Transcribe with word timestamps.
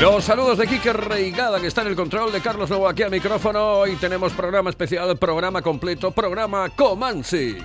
Los 0.00 0.24
saludos 0.24 0.58
de 0.58 0.66
Kike 0.66 0.92
Reigada, 0.92 1.60
que 1.60 1.68
está 1.68 1.82
en 1.82 1.88
el 1.88 1.96
control 1.96 2.32
de 2.32 2.40
Carlos 2.40 2.68
Novo 2.68 2.88
aquí 2.88 3.02
al 3.02 3.10
micrófono. 3.10 3.78
Hoy 3.78 3.96
tenemos 3.96 4.32
programa 4.32 4.68
especial, 4.68 5.16
programa 5.16 5.62
completo, 5.62 6.10
programa 6.10 6.68
Comansi. 6.70 7.58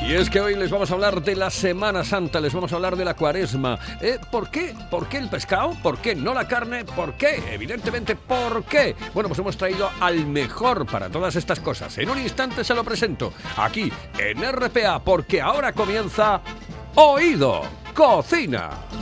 Y 0.00 0.14
es 0.14 0.30
que 0.30 0.40
hoy 0.40 0.54
les 0.56 0.70
vamos 0.70 0.90
a 0.90 0.94
hablar 0.94 1.22
de 1.22 1.36
la 1.36 1.50
Semana 1.50 2.04
Santa, 2.04 2.40
les 2.40 2.52
vamos 2.52 2.72
a 2.72 2.76
hablar 2.76 2.96
de 2.96 3.04
la 3.04 3.14
Cuaresma. 3.14 3.78
¿Eh? 4.00 4.18
¿Por 4.30 4.50
qué? 4.50 4.74
¿Por 4.90 5.08
qué 5.08 5.18
el 5.18 5.28
pescado? 5.28 5.76
¿Por 5.82 5.98
qué 5.98 6.14
no 6.14 6.32
la 6.32 6.46
carne? 6.46 6.84
¿Por 6.84 7.14
qué? 7.14 7.42
Evidentemente, 7.52 8.16
¿por 8.16 8.64
qué? 8.64 8.96
Bueno, 9.12 9.28
pues 9.28 9.38
hemos 9.38 9.56
traído 9.56 9.90
al 10.00 10.26
mejor 10.26 10.86
para 10.86 11.10
todas 11.10 11.36
estas 11.36 11.60
cosas. 11.60 11.98
En 11.98 12.10
un 12.10 12.18
instante 12.18 12.64
se 12.64 12.74
lo 12.74 12.84
presento 12.84 13.32
aquí 13.56 13.92
en 14.18 14.42
RPA, 14.42 15.00
porque 15.04 15.40
ahora 15.40 15.72
comienza 15.72 16.40
Oído 16.94 17.81
Cocina. 17.94 19.01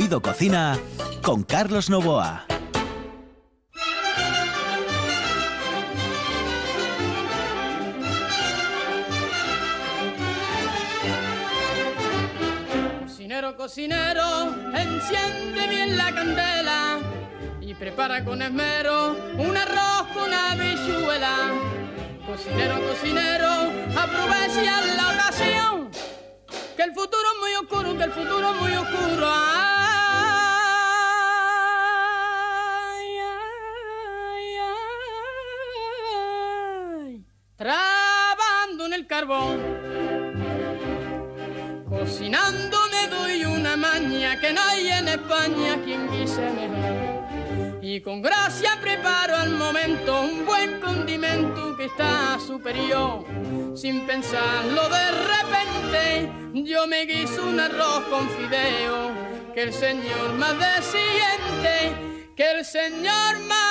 Oído 0.00 0.22
Cocina 0.22 0.78
con 1.22 1.42
Carlos 1.42 1.90
Novoa. 1.90 2.46
Cocinero, 13.02 13.56
cocinero, 13.58 14.54
enciende 14.74 15.68
bien 15.68 15.98
la 15.98 16.14
candela 16.14 16.98
y 17.60 17.74
prepara 17.74 18.24
con 18.24 18.40
esmero 18.40 19.14
un 19.36 19.54
arroz 19.54 20.08
con 20.14 20.32
habichuela. 20.32 21.36
Cocinero, 22.26 22.80
cocinero, 22.88 23.50
aprovecha 23.94 24.80
la 24.96 25.10
ocasión, 25.10 25.90
que 26.74 26.84
el 26.84 26.94
futuro 26.94 27.19
oscuro, 27.60 27.96
que 27.96 28.04
el 28.04 28.12
futuro 28.12 28.54
muy 28.54 28.72
oscuro. 28.72 29.26
Ay. 29.26 29.70
Trabando 37.56 38.86
en 38.86 38.92
el 38.94 39.06
carbón. 39.06 39.58
Cocinando 41.88 42.78
me 42.92 43.08
doy 43.08 43.44
una 43.44 43.76
maña 43.76 44.40
que 44.40 44.52
no 44.52 44.60
hay 44.62 44.88
en 44.88 45.08
España 45.08 45.78
quien 45.84 46.10
guise 46.10 46.40
mejor. 46.50 47.09
Y 47.92 48.00
con 48.02 48.22
gracia 48.22 48.78
preparo 48.80 49.34
al 49.36 49.50
momento 49.50 50.20
un 50.20 50.46
buen 50.46 50.78
condimento 50.80 51.76
que 51.76 51.86
está 51.86 52.38
superior. 52.38 53.24
Sin 53.74 54.06
pensarlo 54.06 54.88
de 54.88 55.10
repente, 55.10 56.30
yo 56.70 56.86
me 56.86 57.04
guiso 57.04 57.44
un 57.48 57.58
arroz 57.58 58.04
con 58.08 58.30
fideo. 58.30 59.10
Que 59.52 59.62
el 59.62 59.72
Señor 59.72 60.34
más 60.34 60.56
desciende, 60.56 62.30
que 62.36 62.50
el 62.52 62.64
Señor 62.64 63.40
más 63.48 63.69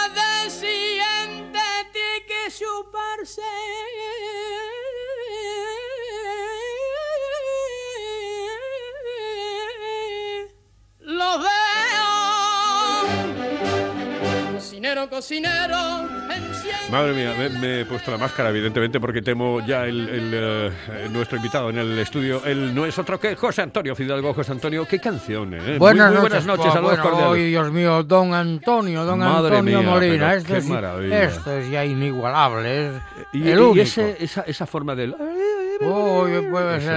Cocinero. 15.19 16.07
Madre 16.90 17.13
mía, 17.13 17.34
me, 17.38 17.50
me 17.50 17.80
he 17.81 17.85
puesto 17.85 18.09
la 18.09 18.18
máscara, 18.18 18.52
evidentemente, 18.52 19.02
porque 19.02 19.22
temo 19.22 19.59
ya 19.68 19.84
el, 19.85 20.07
el, 20.07 20.31
eh, 20.34 20.72
nuestro 21.12 21.35
invitado 21.35 21.69
en 21.69 21.78
el 21.78 22.00
estudio. 22.00 22.41
Él 22.46 22.74
no 22.74 22.85
es 22.85 22.97
otro 22.97 23.19
que 23.19 23.35
José 23.35 23.63
Antonio 23.63 23.97
Fidalgo. 23.97 24.34
José 24.34 24.53
Antonio, 24.53 24.88
qué 24.90 24.97
canción, 24.97 25.53
¿eh? 25.56 25.78
Buenas, 25.78 26.12
muy, 26.13 26.22
muy 26.22 26.30
noches, 26.30 26.46
buenas 26.46 26.81
noches, 26.81 26.81
bueno, 27.03 27.28
hoy, 27.31 27.50
Dios 27.50 27.69
mío, 27.69 28.02
don 28.03 28.34
Antonio, 28.34 29.03
don 29.03 29.19
Madre 29.19 29.57
Antonio 29.57 29.81
mía, 29.81 29.90
Molina. 29.91 30.34
Esto 30.35 30.53
qué 30.53 30.59
es, 30.59 30.66
maravilla. 30.68 31.24
esto 31.25 31.51
es 31.57 31.69
ya 31.69 31.84
inigualable, 31.84 32.88
es 32.88 32.94
Y, 33.34 33.41
el 33.50 33.59
y 33.59 33.62
único. 33.62 33.81
ese- 33.81 34.16
esa, 34.24 34.41
esa 34.44 34.66
forma 34.66 34.96
del... 34.96 35.13
Pues 35.94 36.83
el, 36.85 36.89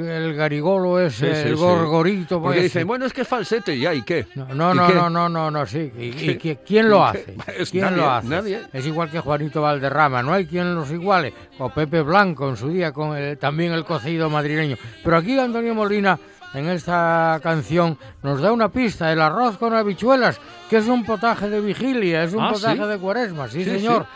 el, 0.00 0.08
el 0.08 0.34
garigolo 0.34 0.98
es 1.00 1.14
Sí, 1.14 1.26
sí, 1.26 1.30
el 1.48 1.48
sí. 1.48 1.54
gorgorito. 1.54 2.40
Porque 2.40 2.58
pues, 2.60 2.64
dicen, 2.72 2.86
bueno, 2.86 3.06
es 3.06 3.12
que 3.12 3.22
es 3.22 3.28
falsete, 3.28 3.74
y 3.74 3.86
¿y 3.86 4.02
qué? 4.02 4.26
No, 4.34 4.46
no, 4.54 4.72
¿Y 4.74 4.76
no, 4.76 4.86
qué? 4.86 4.94
no, 4.94 5.10
no, 5.10 5.28
no, 5.28 5.50
no, 5.50 5.66
sí. 5.66 5.90
¿Y, 5.98 6.36
quién 6.56 6.88
lo 6.88 7.04
hace? 7.04 7.36
Es 7.58 7.70
¿Quién 7.70 7.84
nadie, 7.84 7.96
lo 7.96 8.10
hace? 8.10 8.28
nadie. 8.28 8.60
Es 8.72 8.86
igual 8.86 9.10
que 9.10 9.20
Juanito 9.20 9.62
Valderrama, 9.62 10.22
no 10.22 10.32
hay 10.32 10.46
quien 10.46 10.74
los 10.74 10.90
iguale. 10.90 11.32
O 11.58 11.70
Pepe 11.70 12.02
Blanco 12.02 12.48
en 12.48 12.56
su 12.56 12.68
día 12.68 12.92
con 12.92 13.16
el- 13.16 13.36
también 13.38 13.72
el 13.72 13.84
cocido 13.84 14.30
madrileño. 14.30 14.76
Pero 15.04 15.16
aquí 15.16 15.38
Antonio 15.38 15.74
Molina 15.74 16.18
en 16.54 16.68
esta 16.68 17.38
canción 17.42 17.98
nos 18.22 18.40
da 18.40 18.52
una 18.52 18.70
pista, 18.70 19.12
el 19.12 19.20
arroz 19.20 19.58
con 19.58 19.74
habichuelas, 19.74 20.40
que 20.70 20.78
es 20.78 20.86
un 20.88 21.04
potaje 21.04 21.50
de 21.50 21.60
vigilia, 21.60 22.22
es 22.24 22.32
un 22.32 22.42
Ah, 22.42 22.50
potaje 22.52 22.78
¿sí? 22.82 22.84
de 22.88 22.98
cuaresma, 22.98 23.48
sí, 23.48 23.64
Sí, 23.64 23.70
señor. 23.70 24.06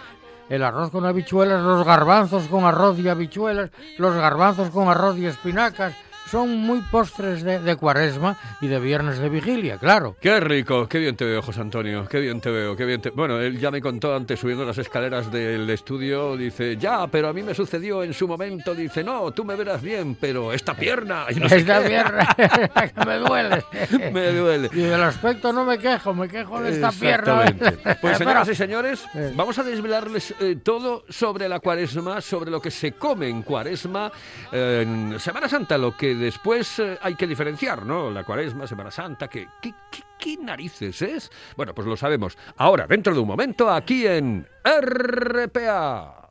El 0.48 0.62
arroz 0.62 0.90
con 0.90 1.06
habichuelas, 1.06 1.62
los 1.62 1.86
garbanzos 1.86 2.48
con 2.48 2.64
arroz 2.64 2.98
y 2.98 3.08
habichuelas, 3.08 3.70
los 3.98 4.14
garbanzos 4.14 4.70
con 4.70 4.88
arroz 4.88 5.16
y 5.16 5.26
espinacas, 5.26 5.94
son 6.32 6.56
muy 6.56 6.80
postres 6.90 7.42
de, 7.42 7.58
de 7.60 7.76
cuaresma 7.76 8.38
y 8.62 8.66
de 8.66 8.80
viernes 8.80 9.18
de 9.18 9.28
vigilia, 9.28 9.76
claro. 9.76 10.16
Qué 10.18 10.40
rico, 10.40 10.88
qué 10.88 10.98
bien 10.98 11.14
te 11.14 11.26
veo, 11.26 11.42
José 11.42 11.60
Antonio, 11.60 12.08
qué 12.08 12.20
bien 12.20 12.40
te 12.40 12.50
veo, 12.50 12.74
qué 12.74 12.86
bien 12.86 13.02
te... 13.02 13.10
Bueno, 13.10 13.38
él 13.38 13.58
ya 13.60 13.70
me 13.70 13.82
contó 13.82 14.16
antes 14.16 14.40
subiendo 14.40 14.64
las 14.64 14.78
escaleras 14.78 15.30
del 15.30 15.68
estudio, 15.68 16.34
dice, 16.38 16.78
ya, 16.78 17.06
pero 17.08 17.28
a 17.28 17.34
mí 17.34 17.42
me 17.42 17.54
sucedió 17.54 18.02
en 18.02 18.14
su 18.14 18.26
momento, 18.26 18.74
dice, 18.74 19.04
no, 19.04 19.30
tú 19.32 19.44
me 19.44 19.54
verás 19.56 19.82
bien, 19.82 20.16
pero 20.18 20.54
esta 20.54 20.72
pierna... 20.74 21.26
y 21.28 21.34
no 21.34 21.48
sé 21.50 21.58
Esta 21.58 21.82
qué". 21.82 21.88
pierna 21.90 22.26
que 22.96 23.04
me 23.06 23.16
duele. 23.18 23.62
Me 24.12 24.32
duele. 24.32 24.70
Y 24.72 24.80
del 24.80 25.02
aspecto 25.02 25.52
no 25.52 25.64
me 25.66 25.76
quejo, 25.78 26.14
me 26.14 26.28
quejo 26.28 26.62
de 26.62 26.70
esta 26.72 26.90
pierna. 26.92 27.44
Pues 28.00 28.16
señoras 28.16 28.48
y 28.48 28.54
señores, 28.54 29.04
Eh. 29.14 29.32
vamos 29.36 29.58
a 29.58 29.62
desvelarles 29.62 30.34
eh, 30.40 30.56
todo 30.62 31.04
sobre 31.10 31.46
la 31.48 31.60
cuaresma, 31.60 32.20
sobre 32.22 32.50
lo 32.50 32.60
que 32.62 32.70
se 32.70 32.92
come 32.92 33.28
en 33.28 33.42
cuaresma, 33.42 34.10
eh, 34.50 34.80
en 34.82 35.20
Semana 35.20 35.46
Santa, 35.48 35.76
lo 35.76 35.94
que 35.94 36.21
después 36.22 36.78
eh, 36.78 36.98
hay 37.02 37.14
que 37.14 37.26
diferenciar, 37.26 37.84
¿no? 37.84 38.10
La 38.10 38.24
cuaresma, 38.24 38.66
Semana 38.66 38.90
Santa, 38.90 39.28
que... 39.28 39.46
¿qué, 39.60 39.74
qué, 39.90 40.02
qué 40.18 40.36
narices 40.38 41.02
es? 41.02 41.30
Bueno, 41.56 41.74
pues 41.74 41.86
lo 41.86 41.96
sabemos. 41.96 42.38
Ahora, 42.56 42.86
dentro 42.86 43.12
de 43.12 43.20
un 43.20 43.26
momento, 43.26 43.68
aquí 43.68 44.06
en 44.06 44.46
RPA. 44.64 46.30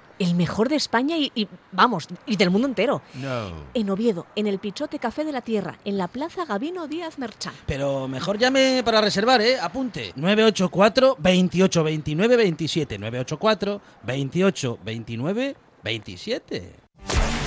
El 0.21 0.35
mejor 0.35 0.69
de 0.69 0.75
España 0.75 1.17
y, 1.17 1.31
y, 1.33 1.47
vamos, 1.71 2.07
y 2.27 2.35
del 2.35 2.49
mundo 2.51 2.67
entero. 2.67 3.01
No. 3.15 3.51
En 3.73 3.89
Oviedo, 3.89 4.27
en 4.35 4.45
el 4.45 4.59
Pichote 4.59 4.99
Café 4.99 5.23
de 5.25 5.31
la 5.31 5.41
Tierra, 5.41 5.79
en 5.83 5.97
la 5.97 6.07
Plaza 6.07 6.45
Gabino 6.45 6.87
Díaz 6.87 7.17
Merchán. 7.17 7.53
Pero 7.65 8.07
mejor 8.07 8.37
llame 8.37 8.83
para 8.85 9.01
reservar, 9.01 9.41
¿eh? 9.41 9.59
Apunte. 9.59 10.13
984 10.15 11.15
28 11.19 11.83
29 11.83 12.37
27. 12.37 12.97
984 12.99 13.81
28 14.03 14.79
29 14.83 15.55
27. 15.83 16.75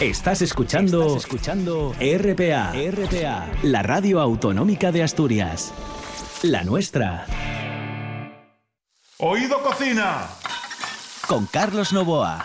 Estás 0.01 0.43
escuchando, 0.43 1.07
Estás 1.07 1.25
escuchando 1.25 1.95
RPA, 2.01 2.73
RPA, 2.73 3.47
la 3.63 3.83
radio 3.85 4.21
autonómica 4.21 4.91
de 4.91 5.05
Asturias. 5.05 5.73
La 6.43 6.65
nuestra, 6.65 7.27
Oído 9.19 9.63
Cocina. 9.63 10.29
con 11.29 11.47
Carlos 11.47 11.93
Novoa. 11.93 12.45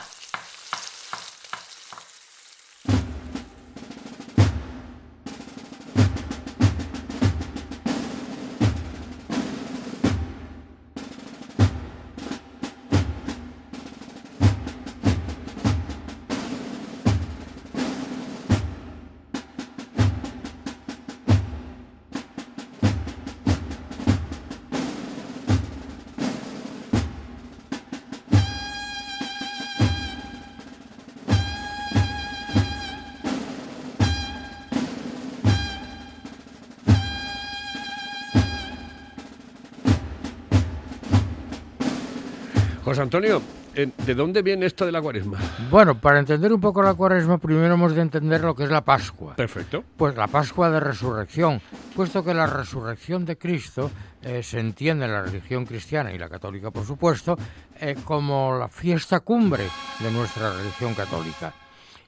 José 42.89 43.03
Antonio, 43.03 43.39
eh, 43.75 43.91
¿de 44.03 44.15
dónde 44.15 44.41
viene 44.41 44.65
esto 44.65 44.83
de 44.83 44.91
la 44.91 44.99
cuaresma? 44.99 45.37
Bueno, 45.69 46.01
para 46.01 46.17
entender 46.17 46.51
un 46.51 46.59
poco 46.59 46.81
la 46.81 46.95
cuaresma, 46.95 47.37
primero 47.37 47.75
hemos 47.75 47.93
de 47.93 48.01
entender 48.01 48.41
lo 48.41 48.55
que 48.55 48.63
es 48.63 48.71
la 48.71 48.83
Pascua. 48.83 49.35
Perfecto. 49.35 49.83
Pues 49.95 50.15
la 50.15 50.25
Pascua 50.25 50.71
de 50.71 50.79
Resurrección, 50.79 51.61
puesto 51.95 52.23
que 52.23 52.33
la 52.33 52.47
resurrección 52.47 53.25
de 53.25 53.37
Cristo 53.37 53.91
eh, 54.23 54.41
se 54.41 54.59
entiende 54.59 55.05
en 55.05 55.11
la 55.11 55.21
religión 55.21 55.67
cristiana 55.67 56.11
y 56.11 56.17
la 56.17 56.29
católica, 56.29 56.71
por 56.71 56.83
supuesto, 56.83 57.37
eh, 57.79 57.95
como 58.03 58.57
la 58.57 58.69
fiesta 58.69 59.19
cumbre 59.19 59.65
de 59.99 60.09
nuestra 60.09 60.51
religión 60.57 60.95
católica. 60.95 61.53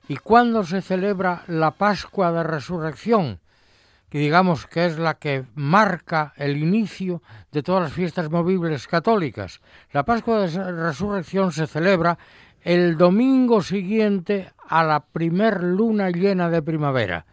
¿Y 0.07 0.15
cuándo 0.15 0.63
se 0.63 0.81
celebra 0.81 1.43
la 1.45 1.69
Pascua 1.69 2.31
de 2.31 2.41
Resurrección? 2.41 3.39
Que 4.11 4.19
digamos 4.19 4.67
que 4.67 4.85
es 4.85 4.99
la 4.99 5.13
que 5.15 5.45
marca 5.55 6.33
el 6.35 6.57
inicio 6.57 7.23
de 7.51 7.63
todas 7.63 7.83
las 7.83 7.93
fiestas 7.93 8.29
movibles 8.29 8.85
católicas. 8.87 9.61
La 9.93 10.03
Pascua 10.03 10.41
de 10.41 10.71
Resurrección 10.73 11.53
se 11.53 11.65
celebra 11.65 12.19
el 12.61 12.97
domingo 12.97 13.61
siguiente 13.61 14.51
a 14.67 14.83
la 14.83 14.99
primer 14.99 15.63
luna 15.63 16.11
llena 16.11 16.49
de 16.49 16.61
primavera. 16.61 17.25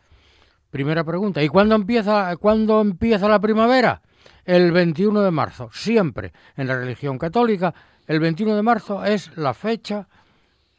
Primera 0.71 1.03
pregunta, 1.03 1.43
¿y 1.43 1.49
cuándo 1.49 1.75
empieza, 1.75 2.37
cuándo 2.37 2.81
empieza 2.81 3.29
la 3.29 3.41
primavera? 3.41 4.01
El 4.45 4.71
21 4.71 5.23
de 5.23 5.31
marzo, 5.33 5.71
siempre 5.73 6.33
en 6.57 6.69
la 6.69 6.77
religión 6.77 7.19
católica, 7.19 7.75
el 8.07 8.21
21 8.21 8.55
de 8.55 8.63
marzo 8.63 9.05
es 9.05 9.37
la 9.37 9.53
fecha 9.53 10.09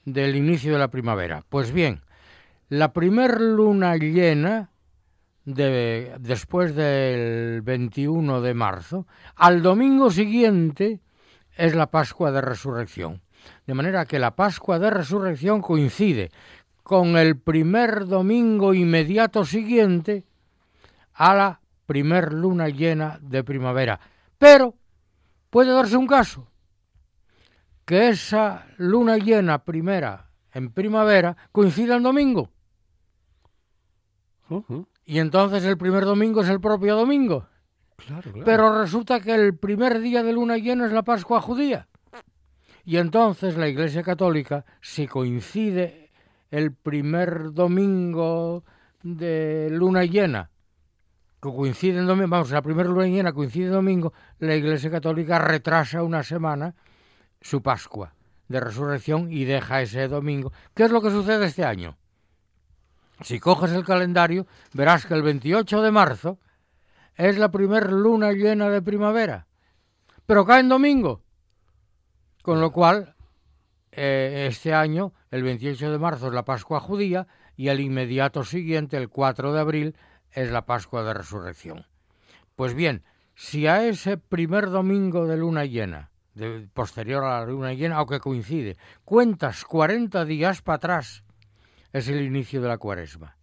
del 0.05 0.35
inicio 0.35 0.71
de 0.71 0.79
la 0.79 0.87
primavera. 0.87 1.43
Pues 1.49 1.73
bien, 1.73 2.01
la 2.69 2.93
primer 2.93 3.41
luna 3.41 3.97
llena 3.97 4.69
de, 5.53 6.15
después 6.19 6.75
del 6.75 7.61
21 7.61 8.41
de 8.41 8.53
marzo, 8.53 9.07
al 9.35 9.61
domingo 9.61 10.11
siguiente 10.11 10.99
es 11.55 11.75
la 11.75 11.87
Pascua 11.87 12.31
de 12.31 12.41
Resurrección. 12.41 13.21
De 13.65 13.73
manera 13.73 14.05
que 14.05 14.19
la 14.19 14.35
Pascua 14.35 14.79
de 14.79 14.89
Resurrección 14.89 15.61
coincide 15.61 16.31
con 16.83 17.17
el 17.17 17.37
primer 17.37 18.05
domingo 18.05 18.73
inmediato 18.73 19.45
siguiente 19.45 20.25
a 21.13 21.35
la 21.35 21.61
primer 21.85 22.33
luna 22.33 22.69
llena 22.69 23.19
de 23.21 23.43
primavera. 23.43 23.99
Pero 24.37 24.75
puede 25.49 25.71
darse 25.71 25.97
un 25.97 26.07
caso 26.07 26.47
que 27.85 28.09
esa 28.09 28.67
luna 28.77 29.17
llena 29.17 29.63
primera 29.63 30.29
en 30.53 30.71
primavera 30.71 31.35
coincida 31.51 31.95
el 31.95 32.03
domingo. 32.03 32.49
Y 35.09 35.17
entonces 35.17 35.63
el 35.63 35.75
primer 35.75 36.05
domingo 36.05 36.41
es 36.41 36.49
el 36.49 36.61
propio 36.61 36.95
domingo. 36.95 37.47
Claro, 37.95 38.31
claro. 38.31 38.45
Pero 38.45 38.79
resulta 38.79 39.19
que 39.19 39.33
el 39.33 39.57
primer 39.57 40.01
día 40.01 40.21
de 40.21 40.33
luna 40.33 40.57
llena 40.57 40.85
es 40.85 40.91
la 40.91 41.01
Pascua 41.01 41.41
judía. 41.41 41.87
Y 42.85 42.97
entonces 42.97 43.57
la 43.57 43.67
Iglesia 43.67 44.03
Católica, 44.03 44.65
si 44.81 45.07
coincide 45.07 46.11
el 46.51 46.75
primer 46.75 47.53
domingo 47.53 48.63
de 49.01 49.69
luna 49.71 50.05
llena, 50.05 50.51
que 51.41 51.49
coincide 51.55 51.97
en 51.97 52.05
domingo, 52.05 52.29
vamos, 52.29 52.51
la 52.51 52.61
primera 52.61 52.87
luna 52.87 53.07
llena 53.07 53.33
coincide 53.33 53.65
en 53.65 53.71
domingo, 53.71 54.13
la 54.37 54.55
Iglesia 54.55 54.91
Católica 54.91 55.39
retrasa 55.39 56.03
una 56.03 56.21
semana 56.21 56.75
su 57.41 57.63
Pascua 57.63 58.13
de 58.47 58.59
resurrección 58.59 59.31
y 59.31 59.45
deja 59.45 59.81
ese 59.81 60.07
domingo. 60.07 60.53
¿Qué 60.75 60.83
es 60.83 60.91
lo 60.91 61.01
que 61.01 61.09
sucede 61.09 61.47
este 61.47 61.65
año? 61.65 61.97
Si 63.21 63.39
coges 63.39 63.71
el 63.71 63.85
calendario, 63.85 64.47
verás 64.73 65.05
que 65.05 65.13
el 65.13 65.21
28 65.23 65.81
de 65.81 65.91
marzo 65.91 66.39
es 67.15 67.37
la 67.37 67.51
primer 67.51 67.91
luna 67.91 68.31
llena 68.31 68.69
de 68.69 68.81
primavera, 68.81 69.47
pero 70.25 70.45
cae 70.45 70.61
en 70.61 70.69
domingo. 70.69 71.21
Con 72.41 72.61
lo 72.61 72.71
cual, 72.71 73.15
eh, 73.91 74.47
este 74.49 74.73
año, 74.73 75.13
el 75.31 75.43
28 75.43 75.91
de 75.91 75.99
marzo 75.99 76.27
es 76.27 76.33
la 76.33 76.45
Pascua 76.45 76.79
judía 76.79 77.27
y 77.57 77.67
el 77.67 77.81
inmediato 77.81 78.43
siguiente, 78.45 78.95
el 78.95 79.09
4 79.09 79.51
de 79.51 79.59
abril, 79.59 79.95
es 80.31 80.49
la 80.51 80.65
Pascua 80.65 81.03
de 81.03 81.13
Resurrección. 81.13 81.85
Pues 82.55 82.73
bien, 82.73 83.03
si 83.35 83.67
a 83.67 83.85
ese 83.85 84.17
primer 84.17 84.69
domingo 84.69 85.27
de 85.27 85.37
luna 85.37 85.65
llena, 85.65 86.11
de- 86.35 86.69
posterior 86.73 87.23
a 87.25 87.41
la 87.41 87.45
luna 87.45 87.73
llena, 87.73 87.97
aunque 87.97 88.19
coincide, 88.19 88.77
cuentas 89.03 89.65
40 89.65 90.23
días 90.23 90.61
para 90.61 90.77
atrás, 90.77 91.23
es 91.93 92.07
el 92.09 92.21
inicio 92.21 92.61
de 92.61 92.67
la 92.67 92.77
cuaresma. 92.77 93.35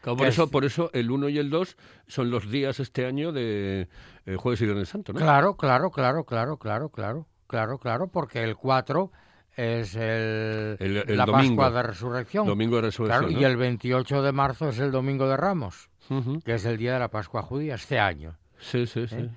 Claro, 0.00 0.16
por, 0.18 0.26
eso, 0.26 0.44
es- 0.44 0.50
por 0.50 0.64
eso 0.64 0.90
el 0.92 1.10
1 1.10 1.28
y 1.30 1.38
el 1.38 1.48
2 1.50 1.76
son 2.06 2.30
los 2.30 2.50
días 2.50 2.78
este 2.80 3.06
año 3.06 3.32
de 3.32 3.88
eh, 4.26 4.36
Jueves 4.36 4.60
y 4.60 4.66
Viernes 4.66 4.88
Santo, 4.90 5.12
¿no? 5.12 5.18
Claro, 5.18 5.56
claro, 5.56 5.90
claro, 5.90 6.24
claro, 6.24 6.58
claro, 6.58 6.88
claro, 6.90 7.26
claro, 7.46 7.78
claro, 7.78 8.06
porque 8.08 8.42
el 8.44 8.54
4 8.56 9.10
es 9.56 9.94
el, 9.94 10.76
El- 10.80 11.04
el 11.08 11.16
la 11.16 11.24
domingo. 11.26 11.62
Pascua 11.62 11.82
de 11.82 11.88
Resurrección. 11.88 12.46
Domingo 12.46 12.76
de 12.76 12.82
Resurrección. 12.82 13.20
Claro, 13.28 13.32
¿no? 13.34 13.40
y 13.40 13.44
el 13.44 13.56
28 13.56 14.22
de 14.22 14.32
marzo 14.32 14.68
es 14.68 14.78
el 14.78 14.90
Domingo 14.90 15.26
de 15.28 15.36
Ramos, 15.38 15.88
Ujú. 16.10 16.40
que 16.40 16.54
es 16.54 16.64
el 16.66 16.76
día 16.76 16.92
de 16.94 16.98
la 16.98 17.08
Pascua 17.08 17.42
judía 17.42 17.76
este 17.76 17.98
año. 17.98 18.36
Sí, 18.58 18.86
sí, 18.86 19.06
sí. 19.08 19.16
¿Eh? 19.16 19.30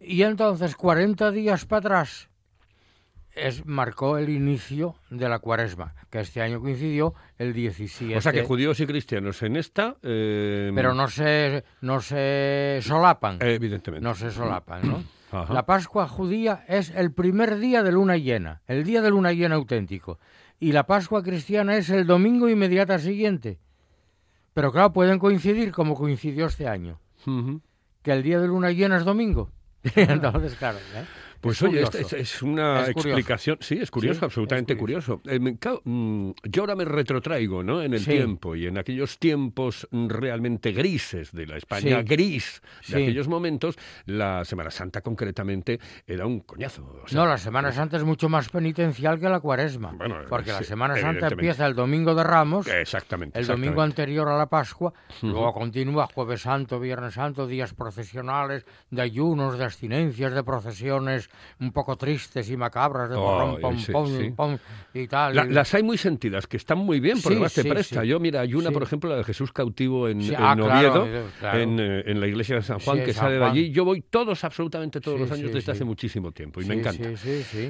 Y 0.00 0.22
entonces, 0.22 0.76
40 0.76 1.30
días 1.30 1.64
para 1.64 1.78
atrás, 1.78 2.28
es, 3.34 3.64
marcó 3.66 4.18
el 4.18 4.28
inicio 4.28 4.94
de 5.10 5.28
la 5.28 5.38
cuaresma, 5.38 5.94
que 6.10 6.20
este 6.20 6.40
año 6.40 6.60
coincidió 6.60 7.14
el 7.38 7.52
17. 7.52 8.16
O 8.16 8.20
sea 8.20 8.32
que 8.32 8.42
judíos 8.44 8.78
y 8.80 8.86
cristianos 8.86 9.42
en 9.42 9.56
esta... 9.56 9.96
eh, 10.02 10.70
Pero 10.74 10.94
no 10.94 11.08
se, 11.08 11.64
no 11.80 12.00
se 12.00 12.80
solapan. 12.82 13.38
eh, 13.40 13.54
evidentemente. 13.54 14.04
No 14.04 14.14
se 14.14 14.30
solapan, 14.30 14.88
¿no? 14.88 15.02
Ajá. 15.38 15.52
La 15.52 15.66
Pascua 15.66 16.06
judía 16.06 16.64
es 16.68 16.90
el 16.90 17.12
primer 17.12 17.58
día 17.58 17.82
de 17.82 17.90
luna 17.90 18.16
llena, 18.16 18.62
el 18.68 18.84
día 18.84 19.02
de 19.02 19.10
luna 19.10 19.32
llena 19.32 19.56
auténtico. 19.56 20.18
y 20.60 20.70
la 20.72 20.86
Pascua 20.86 21.22
cristiana 21.24 21.76
es 21.76 21.90
el 21.90 22.06
domingo 22.06 22.48
inmediata 22.48 22.98
siguiente. 23.00 23.58
Pero 24.52 24.70
claro, 24.70 24.92
pueden 24.92 25.18
coincidir 25.18 25.72
como 25.72 25.96
coincidió 25.96 26.46
este 26.46 26.68
año, 26.68 27.00
que 28.02 28.12
el 28.12 28.22
día 28.22 28.38
de 28.38 28.46
luna 28.46 28.70
llena 28.70 28.96
es 28.98 29.04
domingo. 29.04 29.50
Entonces, 29.96 30.54
claro. 30.54 30.78
¿eh? 30.94 31.04
Pues 31.44 31.58
Es 31.58 31.62
oye, 31.68 31.82
esta 31.82 31.98
es, 31.98 32.12
es 32.14 32.42
una 32.42 32.84
Es 32.84 32.88
explicación, 32.88 33.58
sí, 33.60 33.78
es 33.78 33.90
curioso, 33.90 34.20
Sí, 34.20 34.24
absolutamente 34.24 34.78
curioso. 34.78 35.20
Eh, 35.26 35.38
mm, 35.38 36.30
yo 36.44 36.62
ahora 36.62 36.74
me 36.74 36.86
retrotraigo 36.86 37.62
¿no? 37.62 37.82
en 37.82 37.92
el 37.92 38.00
Sí. 38.00 38.12
tiempo 38.12 38.56
y 38.56 38.66
en 38.66 38.78
aquellos 38.78 39.18
tiempos 39.18 39.86
realmente 39.92 40.72
grises 40.72 41.32
de 41.32 41.46
la 41.46 41.58
España 41.58 41.98
Sí. 42.00 42.04
gris 42.08 42.62
de 42.88 43.02
aquellos 43.02 43.28
momentos, 43.28 43.76
la 44.06 44.42
Semana 44.46 44.70
Santa 44.70 45.02
concretamente 45.02 45.78
era 46.06 46.24
un 46.26 46.40
coñazo. 46.40 46.82
o 47.04 47.06
sea, 47.08 47.20
No, 47.20 47.26
la 47.26 47.36
Semana 47.36 47.72
Santa 47.72 47.98
es 47.98 48.04
mucho 48.04 48.30
más 48.30 48.48
penitencial 48.48 49.20
que 49.20 49.28
la 49.28 49.40
Cuaresma. 49.40 49.92
Bueno, 49.98 50.16
porque 50.30 50.50
la 50.50 50.62
Semana 50.62 50.96
Santa 50.96 51.28
empieza 51.28 51.66
el 51.66 51.74
domingo 51.74 52.14
de 52.14 52.24
Ramos, 52.24 52.66
Exactamente. 52.68 53.38
el 53.38 53.46
domingo 53.46 53.82
anterior 53.82 54.28
a 54.30 54.38
la 54.38 54.46
Pascua, 54.46 54.94
luego 55.20 55.52
continúa 55.52 56.06
Jueves 56.06 56.40
Santo, 56.40 56.80
Viernes 56.80 57.12
Santo, 57.12 57.46
días 57.46 57.74
procesionales, 57.74 58.64
de 58.90 59.02
ayunos, 59.02 59.58
de 59.58 59.64
abstinencias, 59.64 60.32
de 60.32 60.42
procesiones 60.42 61.28
un 61.60 61.72
poco 61.72 61.96
tristes 61.96 62.48
y 62.50 62.56
macabras, 62.56 63.10
de 63.10 63.16
Oh, 63.16 63.56
porrón, 63.58 63.78
sí, 63.78 63.92
pom, 63.92 64.06
sí. 64.18 64.30
pom, 64.30 64.58
y 64.92 65.06
tal. 65.06 65.34
La- 65.34 65.44
las 65.44 65.74
hay 65.74 65.82
muy 65.82 65.98
sentidas, 65.98 66.46
que 66.46 66.56
están 66.56 66.78
muy 66.78 67.00
bien, 67.00 67.20
porque 67.22 67.34
además 67.36 67.54
te 67.54 67.64
presta. 67.64 68.04
Yo, 68.04 68.20
mira, 68.20 68.40
hay 68.40 68.54
una, 68.54 68.70
por 68.70 68.82
ejemplo, 68.82 69.10
la 69.10 69.16
de 69.16 69.24
Jesús 69.24 69.52
cautivo 69.52 70.08
en, 70.08 70.20
en 70.20 70.34
ah, 70.36 70.52
Oviedo, 70.52 71.06
eh, 71.06 71.24
claro. 71.40 71.58
En, 71.58 71.78
eh, 71.80 72.02
en 72.06 72.20
la 72.20 72.26
iglesia 72.26 72.56
de 72.56 72.62
San 72.62 72.78
Juan, 72.80 72.98
que 73.04 73.12
San 73.12 73.24
sale 73.24 73.38
de 73.38 73.44
allí. 73.44 73.70
Yo 73.70 73.84
voy 73.84 74.02
todos, 74.02 74.44
absolutamente 74.44 75.00
todos 75.00 75.20
los 75.20 75.30
años 75.30 75.52
desde 75.52 75.72
hace 75.72 75.84
muchísimo 75.84 76.32
tiempo 76.32 76.60
y 76.60 76.64
me 76.64 76.74
encanta. 76.74 77.08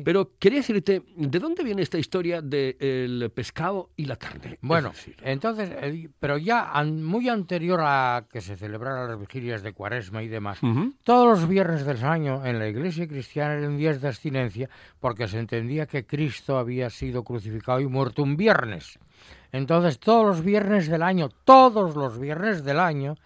Pero 0.04 0.33
quería 0.38 0.59
decirte, 0.61 1.02
¿de 1.16 1.38
dónde 1.38 1.62
viene 1.62 1.83
esta 1.83 1.99
historia 1.99 2.40
del 2.42 3.30
pescado 3.35 3.90
y 3.97 4.06
la 4.06 4.16
carne? 4.16 4.59
Bueno, 4.61 4.92
entonces, 5.23 5.71
eh, 5.83 6.09
pero 6.18 6.38
ya 6.38 6.73
muy 6.85 7.28
anterior 7.28 7.80
a 7.83 8.26
que 8.30 8.40
se 8.40 8.56
celebraran 8.56 9.09
las 9.09 9.21
vigilias 9.21 9.62
de 9.62 9.73
Cuaresma 9.73 10.23
y 10.23 10.28
demás, 10.28 10.59
todos 11.02 11.26
los 11.38 11.49
viernes 11.49 11.85
del 11.85 12.02
año 12.04 12.44
en 12.44 12.59
la 12.59 12.68
iglesia 12.68 13.06
cristiana 13.06 13.53
eran 13.54 13.76
días 13.76 14.00
de 14.00 14.08
abstinencia 14.08 14.68
porque 15.00 15.28
se 15.28 15.38
entendía 15.38 15.87
que 15.87 16.06
Cristo 16.06 16.58
había 16.58 16.90
sido 16.90 17.25
crucificado 17.25 17.80
y 17.80 17.87
muerto 17.87 18.23
un 18.23 18.37
viernes. 18.37 18.99
Entonces, 19.52 19.99
todos 19.99 20.26
los 20.26 20.44
viernes 20.44 20.88
del 20.88 21.02
año, 21.02 21.28
todos 21.44 21.94
los 21.94 22.18
viernes 22.18 22.64
del 22.64 22.80
año, 22.80 23.16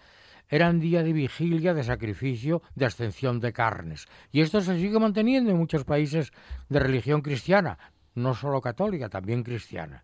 eran 0.49 0.79
día 0.79 1.03
de 1.03 1.13
vigilia, 1.13 1.73
de 1.73 1.83
sacrificio, 1.83 2.61
de 2.75 2.85
abstención 2.85 3.39
de 3.39 3.53
carnes. 3.53 4.07
Y 4.31 4.41
esto 4.41 4.61
se 4.61 4.77
sigue 4.77 4.99
manteniendo 4.99 5.51
en 5.51 5.57
muchos 5.57 5.85
países 5.85 6.31
de 6.69 6.79
religión 6.79 7.21
cristiana, 7.21 7.77
no 8.15 8.33
solo 8.33 8.59
católica, 8.59 9.09
también 9.09 9.43
cristiana. 9.43 10.03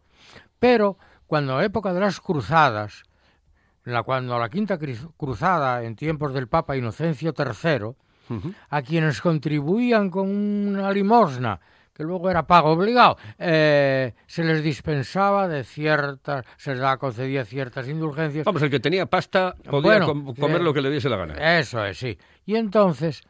Pero 0.59 0.97
cuando 1.25 1.57
la 1.57 1.65
época 1.65 1.93
de 1.93 1.99
las 1.99 2.21
cruzadas, 2.21 3.03
la, 3.83 4.03
cuando 4.03 4.37
la 4.37 4.49
quinta 4.49 4.77
cruzada 5.17 5.83
en 5.83 5.95
tiempos 5.95 6.33
del 6.33 6.47
Papa 6.47 6.77
Inocencio 6.77 7.33
III, 7.37 7.95
a 8.69 8.81
quienes 8.81 9.21
contribuían 9.21 10.09
con 10.09 10.29
una 10.29 10.91
limosna, 10.91 11.59
que 11.93 12.03
luego 12.03 12.29
era 12.29 12.45
pago 12.45 12.71
obligado, 12.71 13.17
eh, 13.39 14.13
se 14.27 14.43
les 14.43 14.61
dispensaba 14.61 15.47
de 15.47 15.63
ciertas, 15.63 16.45
se 16.57 16.75
les 16.75 16.97
concedía 16.97 17.45
ciertas 17.45 17.87
indulgencias. 17.87 18.43
Vamos, 18.45 18.61
el 18.61 18.69
que 18.69 18.79
tenía 18.81 19.05
pasta 19.05 19.55
podía 19.69 19.99
Bueno, 19.99 20.05
com- 20.07 20.35
comer 20.35 20.61
eh, 20.61 20.63
lo 20.63 20.73
que 20.73 20.81
le 20.81 20.89
diese 20.91 21.07
la 21.09 21.15
gana. 21.17 21.57
Eso 21.59 21.85
es, 21.85 21.97
sí. 21.97 22.17
Y 22.45 22.55
entonces, 22.55 23.21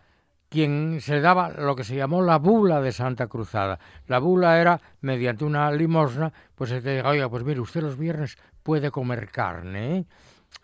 quien 0.50 1.00
se 1.02 1.20
daba 1.22 1.50
lo 1.50 1.75
que 1.75 1.84
se 1.84 1.96
llamó 1.96 2.22
la 2.24 2.38
bula 2.38 2.82
de 2.82 2.92
Santa 2.92 3.28
Cruzada. 3.28 3.78
La 4.08 4.18
bula 4.20 4.60
era, 4.60 4.80
mediante 5.02 5.46
una 5.46 5.70
limosna, 5.72 6.32
pues 6.56 6.70
se 6.72 6.82
te 6.82 6.96
diga, 6.96 7.10
oiga, 7.10 7.30
pues 7.30 7.44
mire, 7.44 7.60
usted 7.60 7.82
los 7.82 7.98
viernes 7.98 8.38
puede 8.64 8.90
comer 8.90 9.30
carne, 9.30 9.98
¿eh? 9.98 10.06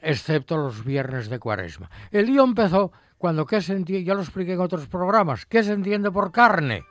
excepto 0.02 0.58
los 0.58 0.84
viernes 0.84 1.30
de 1.30 1.38
cuaresma. 1.40 1.90
El 2.12 2.26
lío 2.28 2.44
empezó 2.44 2.92
cuando, 3.22 3.46
¿qué 3.46 3.62
se 3.62 3.74
entiende? 3.74 4.04
Ya 4.04 4.16
lo 4.16 4.22
expliqué 4.22 4.54
en 4.54 4.62
otros 4.62 4.88
programas, 4.88 5.46
¿qué 5.46 5.64
se 5.64 5.74
entiende 5.74 6.10
por 6.12 6.32
carne? 6.32 6.84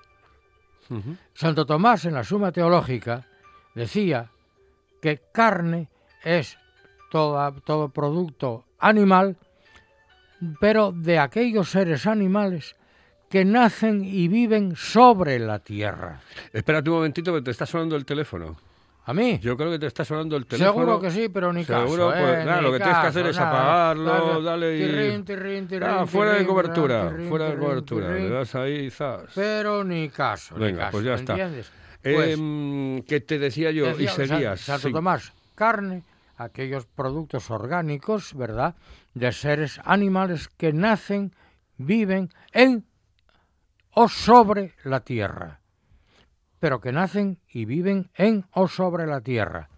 Santo 1.35 1.67
Tomás 1.67 2.05
en 2.05 2.15
la 2.15 2.23
Suma 2.25 2.53
Teológica 2.53 3.27
decía 3.75 4.31
que 5.03 5.21
carne 5.33 5.89
es 6.25 6.57
toda- 7.11 7.53
todo 7.53 7.89
producto 7.89 8.65
animal, 8.79 9.37
pero 10.61 10.93
de 10.93 11.19
aquellos 11.19 11.71
seres 11.71 12.07
animales 12.07 12.77
que 13.29 13.45
nacen 13.45 14.05
y 14.05 14.29
viven 14.29 14.75
sobre 14.77 15.39
la 15.39 15.59
tierra. 15.59 16.21
Espérate 16.53 16.91
un 16.91 16.97
momentito, 16.97 17.33
que 17.35 17.43
te 17.43 17.51
está 17.51 17.67
sonando 17.67 17.95
el 17.97 18.05
teléfono. 18.05 18.57
¿A 19.11 19.13
mí? 19.13 19.41
Yo 19.43 19.57
creo 19.57 19.73
que 19.73 19.79
te 19.81 19.87
está 19.87 20.05
sonando 20.05 20.37
el 20.37 20.47
teléfono. 20.47 20.73
Seguro 20.73 21.01
que 21.01 21.11
sí, 21.11 21.29
pero 21.29 21.53
ni 21.53 21.65
Seguro, 21.65 22.11
caso. 22.11 22.21
pues, 22.25 22.47
¿eh? 22.47 22.51
Ni 22.57 22.63
lo 22.63 22.73
que 22.73 22.79
tienes 22.79 22.99
que 22.99 23.07
hacer 23.09 23.27
es 23.27 23.39
apagarlo, 23.39 24.05
Dale, 24.05 24.43
dale 24.45 24.77
y- 24.77 24.81
tirrín, 24.87 25.25
tirrín, 25.25 25.67
tirrín, 25.67 25.89
Ah, 25.89 26.07
fuera 26.07 26.35
de 26.35 26.47
cobertura, 26.47 27.13
fuera 27.29 27.47
de 27.51 27.57
cobertura. 27.59 28.11
Le 28.11 28.29
das 28.31 28.55
ahí, 28.55 28.89
zas. 28.91 29.31
Pero 29.35 29.83
ni 29.83 30.09
caso, 30.11 30.55
ni 30.57 30.67
Venga, 30.67 30.79
caso, 30.83 30.93
pues 30.93 31.05
ya 31.05 31.15
está. 31.15 31.33
¿entiendes? 31.33 31.73
Pues, 32.03 32.39
Em, 32.39 33.03
¿Qué 33.03 33.21
te 33.21 33.39
decía 33.41 33.73
yo? 33.73 33.87
Decía 33.87 34.13
y 34.13 34.27
seguías. 34.29 34.61
Sa- 34.61 34.73
Santo 34.75 34.89
sí. 34.89 34.95
Tomás, 34.95 35.33
carne, 35.57 36.05
aquellos 36.37 36.87
productos 36.87 37.51
orgánicos, 37.51 38.33
¿verdad? 38.35 38.77
De 39.15 39.33
seres 39.33 39.81
animales 39.85 40.49
que 40.49 40.73
nacen, 40.73 41.35
viven 41.79 42.31
en 42.53 42.87
o 43.93 44.09
sobre 44.09 44.75
la 44.85 45.01
tierra. 45.01 45.60
Pero 46.61 46.81
que 46.81 46.93
nacen 46.93 47.39
y 47.49 47.65
viven 47.65 48.11
en 48.15 48.47
o 48.53 48.69
sobre 48.69 49.07
la 49.07 49.21
tierra. 49.21 49.69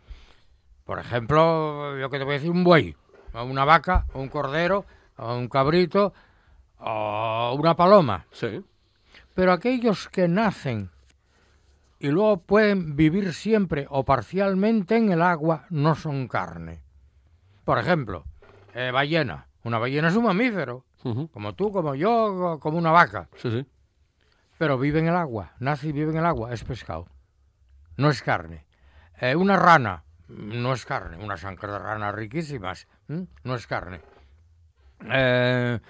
Por 0.84 0.98
ejemplo, 0.98 1.98
yo 1.98 2.10
que 2.10 2.18
te 2.18 2.24
voy 2.24 2.34
a 2.34 2.38
decir, 2.38 2.50
un 2.50 2.64
buey, 2.64 2.94
o 3.32 3.44
una 3.44 3.64
vaca, 3.64 4.06
o 4.12 4.20
un 4.20 4.28
cordero, 4.28 4.84
o 5.16 5.34
un 5.34 5.48
cabrito, 5.48 6.12
o 6.78 7.56
una 7.58 7.74
paloma. 7.76 8.26
Sí. 8.32 8.62
Pero 9.34 9.52
aquellos 9.52 10.08
que 10.08 10.28
nacen 10.28 10.90
y 12.02 12.08
luego 12.08 12.38
pueden 12.38 12.96
vivir 12.96 13.32
siempre 13.32 13.86
o 13.88 14.04
parcialmente 14.04 14.96
en 14.96 15.12
el 15.12 15.22
agua 15.22 15.66
no 15.70 15.94
son 15.94 16.26
carne. 16.26 16.82
Por 17.64 17.78
ejemplo, 17.78 18.24
eh, 18.74 18.90
ballena. 18.92 19.46
Una 19.62 19.78
ballena 19.78 20.08
es 20.08 20.16
un 20.16 20.24
mamífero, 20.24 20.84
como 21.32 21.54
tú, 21.54 21.70
como 21.70 21.94
yo, 21.94 22.58
como 22.60 22.76
una 22.76 22.90
vaca. 22.90 23.28
Sí, 23.36 23.50
sí. 23.52 23.64
Pero 24.58 24.78
vive 24.78 25.00
en 25.00 25.08
el 25.08 25.16
agua, 25.16 25.52
nace 25.58 25.88
y 25.88 25.92
vive 25.92 26.12
en 26.12 26.18
el 26.18 26.26
agua, 26.26 26.52
es 26.52 26.64
pescado. 26.64 27.06
No 27.96 28.10
es 28.10 28.22
carne. 28.22 28.66
Eh, 29.20 29.36
una 29.36 29.56
rana, 29.56 30.04
no 30.28 30.72
es 30.72 30.84
carne. 30.84 31.22
Unas 31.22 31.40
sangre 31.40 31.70
de 31.70 31.78
ranas 31.78 32.14
riquísimas, 32.14 32.86
no 33.08 33.54
es 33.54 33.66
carne. 33.66 34.00
Eh, 35.10 35.80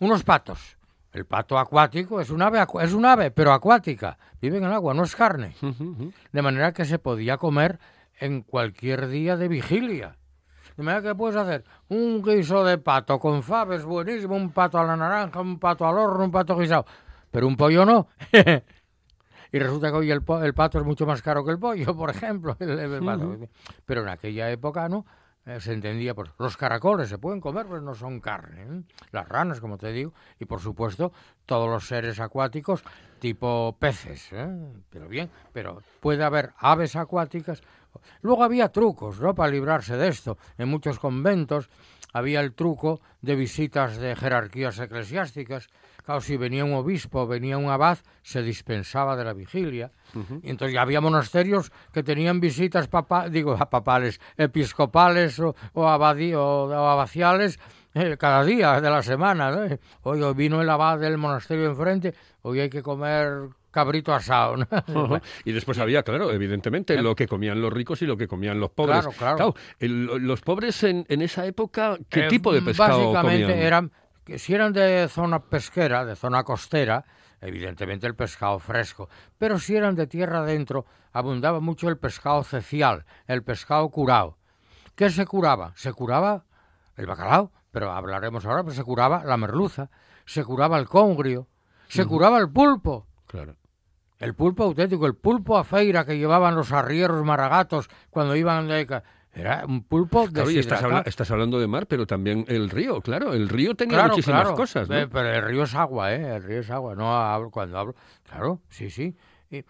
unos 0.00 0.24
patos. 0.24 0.76
El 1.12 1.24
pato 1.24 1.58
acuático 1.58 2.20
es 2.20 2.30
un 2.30 2.42
ave, 2.42 2.64
es 2.80 2.92
un 2.92 3.06
ave, 3.06 3.30
pero 3.30 3.52
acuática. 3.52 4.18
Vive 4.40 4.58
en 4.58 4.64
el 4.64 4.72
agua, 4.72 4.92
no 4.94 5.04
es 5.04 5.16
carne. 5.16 5.54
De 6.32 6.42
manera 6.42 6.72
que 6.72 6.84
se 6.84 6.98
podía 6.98 7.38
comer 7.38 7.78
en 8.20 8.42
cualquier 8.42 9.08
día 9.08 9.36
de 9.36 9.48
vigilia. 9.48 10.16
De 10.76 10.82
manera 10.82 11.02
que 11.02 11.14
puedes 11.14 11.36
hacer 11.36 11.64
un 11.88 12.22
guiso 12.22 12.62
de 12.64 12.78
pato 12.78 13.18
con 13.18 13.42
faves 13.42 13.84
buenísimo, 13.84 14.36
un 14.36 14.52
pato 14.52 14.78
a 14.78 14.84
la 14.84 14.96
naranja, 14.96 15.40
un 15.40 15.58
pato 15.58 15.86
al 15.86 15.98
horno, 15.98 16.24
un 16.24 16.30
pato 16.30 16.56
guisado. 16.56 16.86
Pero 17.30 17.46
un 17.46 17.56
pollo 17.56 17.84
no. 17.84 18.08
y 19.52 19.58
resulta 19.58 19.90
que 19.90 19.96
hoy 19.96 20.10
el, 20.10 20.22
el 20.42 20.54
pato 20.54 20.78
es 20.78 20.84
mucho 20.84 21.06
más 21.06 21.22
caro 21.22 21.44
que 21.44 21.50
el 21.52 21.58
pollo, 21.58 21.96
por 21.96 22.10
ejemplo. 22.10 22.56
el- 22.60 22.78
el 22.78 23.02
pato. 23.04 23.38
Pero 23.86 24.02
en 24.02 24.08
aquella 24.08 24.50
época 24.50 24.88
no. 24.88 25.06
Eh, 25.46 25.60
se 25.60 25.72
entendía, 25.72 26.14
pues 26.14 26.30
los 26.38 26.58
caracoles 26.58 27.08
se 27.08 27.16
pueden 27.16 27.40
comer, 27.40 27.64
pero 27.66 27.80
no 27.80 27.94
son 27.94 28.20
carne. 28.20 28.62
¿eh? 28.64 28.82
Las 29.12 29.26
ranas, 29.26 29.60
como 29.60 29.78
te 29.78 29.90
digo, 29.92 30.12
y 30.38 30.44
por 30.44 30.60
supuesto 30.60 31.10
todos 31.46 31.70
los 31.70 31.86
seres 31.88 32.20
acuáticos 32.20 32.84
tipo 33.18 33.74
peces. 33.78 34.28
¿eh? 34.32 34.46
Pero 34.90 35.08
bien, 35.08 35.30
pero 35.54 35.80
puede 36.00 36.22
haber 36.22 36.52
aves 36.58 36.96
acuáticas. 36.96 37.62
Luego 38.20 38.44
había 38.44 38.68
trucos, 38.68 39.20
¿no? 39.20 39.34
Para 39.34 39.50
librarse 39.50 39.96
de 39.96 40.08
esto. 40.08 40.36
En 40.58 40.68
muchos 40.68 40.98
conventos 40.98 41.70
había 42.12 42.40
el 42.40 42.52
truco 42.52 43.00
de 43.22 43.34
visitas 43.34 43.96
de 43.96 44.14
jerarquías 44.16 44.78
eclesiásticas. 44.78 45.68
Claro, 46.08 46.22
si 46.22 46.38
venía 46.38 46.64
un 46.64 46.72
obispo, 46.72 47.26
venía 47.26 47.58
un 47.58 47.68
abad, 47.68 47.98
se 48.22 48.40
dispensaba 48.42 49.14
de 49.14 49.24
la 49.26 49.34
vigilia. 49.34 49.92
Y 50.42 50.48
entonces 50.48 50.72
ya 50.72 50.80
había 50.80 51.02
monasterios 51.02 51.70
que 51.92 52.02
tenían 52.02 52.40
visitas 52.40 52.88
papa, 52.88 53.28
digo, 53.28 53.58
papales, 53.70 54.18
episcopales 54.38 55.38
o, 55.38 55.54
o, 55.74 55.84
abadí- 55.86 56.34
o- 56.34 56.64
o 56.64 56.72
abaciales 56.88 57.58
eh, 57.92 58.16
cada 58.18 58.42
día 58.42 58.80
de 58.80 58.88
la 58.88 59.02
semana. 59.02 59.50
¿no? 59.50 59.76
Hoy 60.02 60.22
hoy 60.22 60.32
vino 60.34 60.62
el 60.62 60.70
abad 60.70 60.98
del 60.98 61.18
monasterio 61.18 61.66
enfrente, 61.66 62.14
hoy 62.40 62.60
hay 62.60 62.70
que 62.70 62.82
comer 62.82 63.48
cabrito 63.70 64.14
asado. 64.14 64.56
¿no? 64.56 64.66
Ajá. 64.70 65.20
Y 65.44 65.52
después 65.52 65.78
había, 65.78 66.02
claro, 66.02 66.32
evidentemente, 66.32 67.00
lo 67.02 67.14
que 67.14 67.28
comían 67.28 67.60
los 67.60 67.70
ricos 67.70 68.00
y 68.00 68.06
lo 68.06 68.16
que 68.16 68.26
comían 68.26 68.58
los 68.60 68.70
pobres. 68.70 69.00
Claro, 69.06 69.12
claro. 69.36 69.54
el- 69.78 70.06
los 70.06 70.40
pobres 70.40 70.82
en, 70.84 71.04
en 71.10 71.20
esa 71.20 71.44
época, 71.44 71.98
¿qué 72.08 72.24
Eh, 72.24 72.28
tipo 72.28 72.52
de 72.54 72.62
pescado 72.62 73.12
Básicamente 73.12 73.42
comían? 73.44 73.58
eran 73.66 73.92
que 74.28 74.38
si 74.38 74.54
eran 74.54 74.74
de 74.74 75.08
zona 75.08 75.38
pesquera, 75.40 76.04
de 76.04 76.14
zona 76.14 76.44
costera, 76.44 77.06
evidentemente 77.40 78.06
el 78.06 78.14
pescado 78.14 78.58
fresco, 78.58 79.08
pero 79.38 79.58
si 79.58 79.74
eran 79.74 79.94
de 79.94 80.06
tierra 80.06 80.40
adentro, 80.40 80.84
abundaba 81.12 81.60
mucho 81.60 81.88
el 81.88 81.96
pescado 81.96 82.44
cecial, 82.44 83.06
el 83.26 83.42
pescado 83.42 83.88
curado. 83.88 84.36
¿Qué 84.94 85.08
se 85.08 85.24
curaba? 85.24 85.72
Se 85.76 85.94
curaba 85.94 86.44
el 86.96 87.06
bacalao, 87.06 87.52
pero 87.70 87.90
hablaremos 87.90 88.44
ahora, 88.44 88.64
pero 88.64 88.74
se 88.74 88.84
curaba 88.84 89.24
la 89.24 89.38
merluza, 89.38 89.88
se 90.26 90.44
curaba 90.44 90.78
el 90.78 90.88
congrio, 90.88 91.48
se 91.88 92.04
curaba 92.04 92.36
el 92.36 92.50
pulpo. 92.50 93.06
Claro. 93.28 93.56
El 94.18 94.34
pulpo 94.34 94.64
auténtico, 94.64 95.06
el 95.06 95.14
pulpo 95.14 95.56
a 95.56 95.64
feira 95.64 96.04
que 96.04 96.18
llevaban 96.18 96.54
los 96.54 96.72
arrieros 96.72 97.24
maragatos 97.24 97.88
cuando 98.10 98.36
iban 98.36 98.68
de... 98.68 99.02
Era 99.38 99.64
un 99.66 99.84
pulpo 99.84 100.26
Claro, 100.26 100.50
y 100.50 100.58
estás, 100.58 100.82
habla- 100.82 101.02
estás 101.06 101.30
hablando 101.30 101.58
de 101.60 101.66
mar, 101.68 101.86
pero 101.86 102.06
también 102.06 102.44
el 102.48 102.68
río, 102.70 103.00
claro. 103.00 103.32
El 103.32 103.48
río 103.48 103.74
tenía 103.74 103.98
Claro, 103.98 104.10
muchísimas 104.10 104.42
claro. 104.42 104.56
cosas, 104.56 104.88
¿no? 104.88 104.96
Eh, 104.98 105.06
Pero 105.06 105.28
el 105.32 105.42
río 105.42 105.62
es 105.62 105.74
agua, 105.74 106.12
¿eh? 106.12 106.36
El 106.36 106.42
río 106.42 106.60
es 106.60 106.70
agua. 106.70 106.94
No 106.94 107.14
hablo, 107.16 107.50
cuando 107.50 107.78
hablo... 107.78 107.94
Claro, 108.28 108.60
sí, 108.68 108.90
sí. 108.90 109.14
Y, 109.50 109.58
eh, 109.58 109.64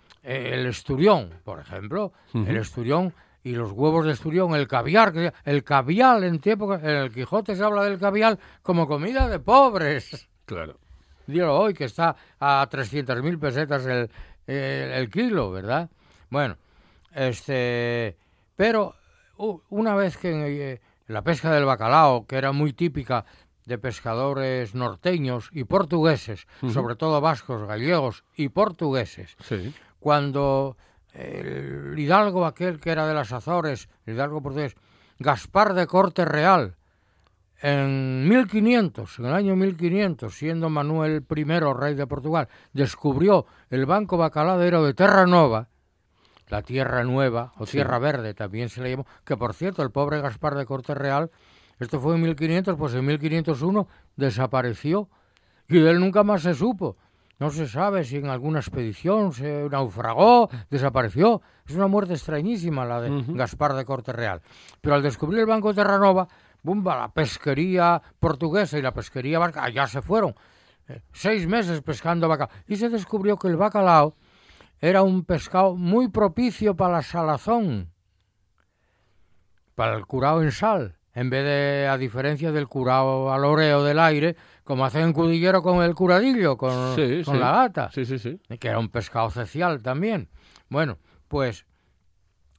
el 0.54 0.66
esturión, 0.66 1.30
por 1.44 1.60
ejemplo. 1.60 2.12
El 2.34 2.56
esturión 2.56 3.12
y 3.44 3.52
los 3.52 3.70
huevos 3.72 4.06
de 4.06 4.12
esturión, 4.12 4.54
el 4.54 4.66
caviar. 4.66 5.12
El 5.44 5.62
caviar 5.64 6.24
en 6.24 6.38
tiempo... 6.40 6.74
En 6.74 6.84
el 6.86 7.12
Quijote 7.12 7.54
se 7.54 7.62
habla 7.62 7.84
del 7.84 7.98
caviar 7.98 8.38
como 8.62 8.86
comida 8.88 9.28
de 9.28 9.38
pobres. 9.38 10.28
Claro. 10.46 10.78
Dilo 11.26 11.54
hoy, 11.58 11.74
que 11.74 11.84
está 11.84 12.16
a 12.40 12.66
300.000 12.70 13.38
pesetas 13.38 13.84
el, 13.84 14.08
el, 14.46 14.56
el 14.92 15.10
kilo, 15.10 15.50
¿verdad? 15.50 15.90
Bueno, 16.30 16.56
este... 17.14 18.16
Pero 18.56 18.94
una 19.70 19.94
vez 19.94 20.16
que 20.16 20.72
eh, 20.72 20.80
la 21.06 21.22
pesca 21.22 21.50
del 21.52 21.64
bacalao, 21.64 22.26
que 22.26 22.36
era 22.36 22.52
muy 22.52 22.72
típica 22.72 23.24
de 23.64 23.78
pescadores 23.78 24.74
norteños 24.74 25.50
y 25.52 25.64
portugueses, 25.64 26.46
sobre 26.72 26.96
todo 26.96 27.20
vascos, 27.20 27.66
gallegos 27.66 28.24
y 28.34 28.48
portugueses, 28.48 29.36
Sí. 29.42 29.74
cuando 30.00 30.76
el 31.12 31.98
hidalgo 31.98 32.46
aquel 32.46 32.80
que 32.80 32.90
era 32.90 33.06
de 33.06 33.14
las 33.14 33.32
Azores, 33.32 33.88
el 34.06 34.14
hidalgo 34.14 34.42
portugués, 34.42 34.74
Gaspar 35.18 35.74
de 35.74 35.86
Corte 35.86 36.24
Real, 36.24 36.76
en 37.60 38.28
1500, 38.28 39.18
en 39.18 39.24
el 39.26 39.34
año 39.34 39.56
1500, 39.56 40.32
siendo 40.32 40.70
Manuel 40.70 41.24
I 41.34 41.44
rey 41.44 41.94
de 41.94 42.06
Portugal, 42.06 42.48
descubrió 42.72 43.46
el 43.70 43.84
Banco 43.84 44.16
Bacaladero 44.16 44.84
de 44.84 44.94
Terra 44.94 45.26
Nova, 45.26 45.68
la 46.48 46.62
Tierra 46.62 47.04
Nueva 47.04 47.52
o 47.56 47.66
Tierra 47.66 47.98
Verde 47.98 48.34
también 48.34 48.68
se 48.68 48.82
le 48.82 48.90
llamó, 48.90 49.06
que 49.24 49.36
por 49.36 49.54
cierto 49.54 49.82
el 49.82 49.90
pobre 49.90 50.20
Gaspar 50.20 50.54
de 50.54 50.66
Corte 50.66 50.94
Real, 50.94 51.30
esto 51.78 52.00
fue 52.00 52.16
en 52.16 52.22
1500, 52.22 52.76
pues 52.76 52.94
en 52.94 53.04
1501 53.04 53.88
desapareció 54.16 55.08
y 55.68 55.78
de 55.78 55.90
él 55.90 56.00
nunca 56.00 56.22
más 56.24 56.42
se 56.42 56.54
supo. 56.54 56.96
No 57.38 57.50
se 57.50 57.68
sabe 57.68 58.02
si 58.02 58.16
en 58.16 58.26
alguna 58.26 58.58
expedición 58.58 59.32
se 59.32 59.68
naufragó, 59.70 60.50
desapareció. 60.70 61.40
Es 61.68 61.76
una 61.76 61.86
muerte 61.86 62.14
extrañísima 62.14 62.84
la 62.84 63.00
de 63.00 63.22
Gaspar 63.28 63.74
de 63.74 63.84
Corte 63.84 64.12
Real. 64.12 64.42
Pero 64.80 64.96
al 64.96 65.02
descubrir 65.02 65.40
el 65.40 65.46
Banco 65.46 65.68
de 65.68 65.74
Terranova, 65.74 66.26
¡bumba! 66.64 66.96
La 66.96 67.12
pesquería 67.12 68.02
portuguesa 68.18 68.76
y 68.76 68.82
la 68.82 68.92
pesquería 68.92 69.38
vasca, 69.38 69.62
allá 69.62 69.86
se 69.86 70.02
fueron. 70.02 70.34
Eh, 70.88 71.00
seis 71.12 71.46
meses 71.46 71.80
pescando 71.82 72.26
bacalao. 72.26 72.52
Y 72.66 72.74
se 72.74 72.88
descubrió 72.88 73.36
que 73.36 73.46
el 73.46 73.56
bacalao 73.56 74.16
era 74.80 75.02
un 75.02 75.24
pescado 75.24 75.74
muy 75.76 76.08
propicio 76.08 76.76
para 76.76 76.94
la 76.94 77.02
salazón, 77.02 77.90
para 79.74 79.96
el 79.96 80.06
curado 80.06 80.42
en 80.42 80.52
sal, 80.52 80.96
en 81.14 81.30
vez 81.30 81.44
de, 81.44 81.88
a 81.88 81.96
diferencia 81.98 82.52
del 82.52 82.68
curado 82.68 83.32
al 83.32 83.44
oreo 83.44 83.82
del 83.84 83.98
aire, 83.98 84.36
como 84.64 84.84
hacen 84.84 85.02
en 85.02 85.12
Cudillero 85.12 85.62
con 85.62 85.82
el 85.82 85.94
curadillo, 85.94 86.56
con, 86.56 86.94
Sí, 86.96 87.22
con 87.24 87.34
sí. 87.34 87.40
la 87.40 87.52
gata, 87.52 87.90
Sí, 87.92 88.04
sí, 88.04 88.18
sí. 88.18 88.40
que 88.58 88.68
era 88.68 88.78
un 88.78 88.88
pescado 88.88 89.30
cecial 89.30 89.82
también. 89.82 90.28
Bueno, 90.68 90.98
pues 91.28 91.64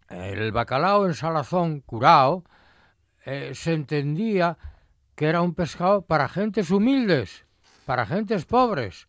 el 0.09 0.51
bacalao 0.51 1.05
en 1.05 1.13
salazón 1.13 1.81
curado 1.81 2.43
eh, 3.25 3.51
se 3.53 3.73
entendía 3.73 4.57
que 5.15 5.25
era 5.27 5.41
un 5.41 5.53
pescado 5.53 6.01
para 6.01 6.29
gentes 6.29 6.71
humildes, 6.71 7.45
para 7.85 8.05
gentes 8.05 8.45
pobres, 8.45 9.07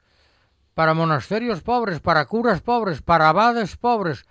para 0.80 0.94
monasterios 0.94 1.60
pobres, 1.60 2.00
para 2.00 2.24
curas 2.24 2.62
pobres, 2.62 3.02
para 3.02 3.28
abades 3.28 3.76
pobres. 3.76 4.24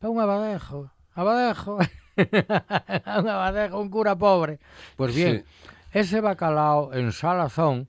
Para 0.00 0.10
un 0.10 0.18
abadejo, 0.18 0.90
abadejo, 1.14 1.78
un 3.20 3.28
abadejo, 3.28 3.78
un 3.78 3.88
cura 3.88 4.16
pobre. 4.16 4.58
Pues 4.96 5.14
bien, 5.14 5.44
ese 5.92 6.20
bacalao 6.20 6.92
en 6.92 7.12
salazón, 7.12 7.88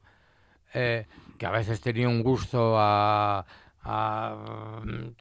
eh, 0.75 1.07
que 1.39 1.47
a 1.47 1.49
veces 1.49 1.81
tenía 1.81 2.07
un 2.07 2.21
gusto 2.21 2.75
a, 2.77 3.47
a 3.81 4.35
mm, 4.85 5.15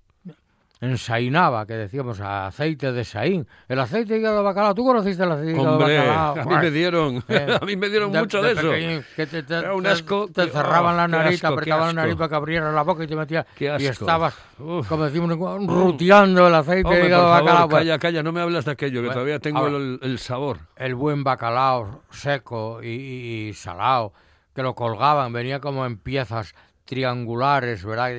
ensainaba, 0.80 1.67
que 1.67 1.73
decíamos, 1.75 2.21
aceite 2.21 2.93
de 2.93 3.04
saín. 3.04 3.47
El 3.69 3.80
aceite 3.80 4.12
de 4.15 4.19
hígado 4.21 4.36
de 4.39 4.43
bacalao, 4.43 4.75
¿tú 4.75 4.84
conociste 4.84 5.23
el 5.23 5.32
aceite 5.32 5.52
de 5.52 5.60
hígado 5.60 5.78
de 5.78 5.97
bacalao? 5.99 6.41
a 6.41 6.45
mí 6.45 6.54
me 6.56 6.71
dieron, 6.71 7.25
Eh, 7.28 7.58
a 7.60 7.65
mí 7.65 7.76
me 7.76 7.89
dieron 7.89 8.10
mucho 8.12 8.43
de, 8.43 8.52
eso. 8.52 8.71
que 9.17 9.26
te, 9.26 9.43
te- 9.43 9.54
Era 9.58 9.75
un 9.75 9.86
asco 9.86 10.28
Te 10.28 10.49
cerraban 10.49 10.95
oh, 10.95 10.97
la 10.99 11.08
nariz, 11.08 11.43
asco, 11.43 11.54
apretaban 11.54 11.86
la 11.97 12.02
nariz 12.02 12.17
para 12.17 12.28
que 12.28 12.34
abrieras 12.34 12.75
la 12.75 12.82
boca 12.82 13.04
y 13.04 13.06
te 13.06 13.17
metías. 13.17 13.47
Qué 13.54 13.65
Y 13.65 13.69
asco. 13.69 14.04
estabas, 14.04 14.34
Uf. 14.58 14.86
como 14.89 15.04
decimos, 15.04 15.30
ruteando 15.67 16.47
el 16.49 16.54
aceite 16.54 16.84
Hombre, 16.89 17.00
de 17.00 17.06
hígado 17.06 17.23
de 17.25 17.28
favor, 17.30 17.45
bacalao. 17.45 17.69
Pues, 17.69 17.80
calla, 17.80 17.99
calla, 17.99 18.23
no 18.23 18.32
me 18.32 18.41
hablas 18.43 18.65
de 18.67 18.71
aquello, 18.73 19.02
que 19.02 19.08
todavía 19.10 19.39
tengo 19.39 19.58
ahora- 19.60 19.76
el, 19.76 19.99
el 20.02 20.19
sabor. 20.19 20.58
el 20.76 20.95
buen 20.95 21.25
bacalao 21.25 22.02
seco 22.10 22.82
y, 22.82 22.89
y- 22.89 23.49
y 23.49 23.52
salado, 23.54 24.12
que 24.54 24.62
lo 24.62 24.75
colgaban, 24.75 25.32
venía 25.32 25.60
como 25.60 25.86
en 25.86 25.97
piezas 25.99 26.54
triangulares, 26.84 27.84
¿verdad? 27.84 28.10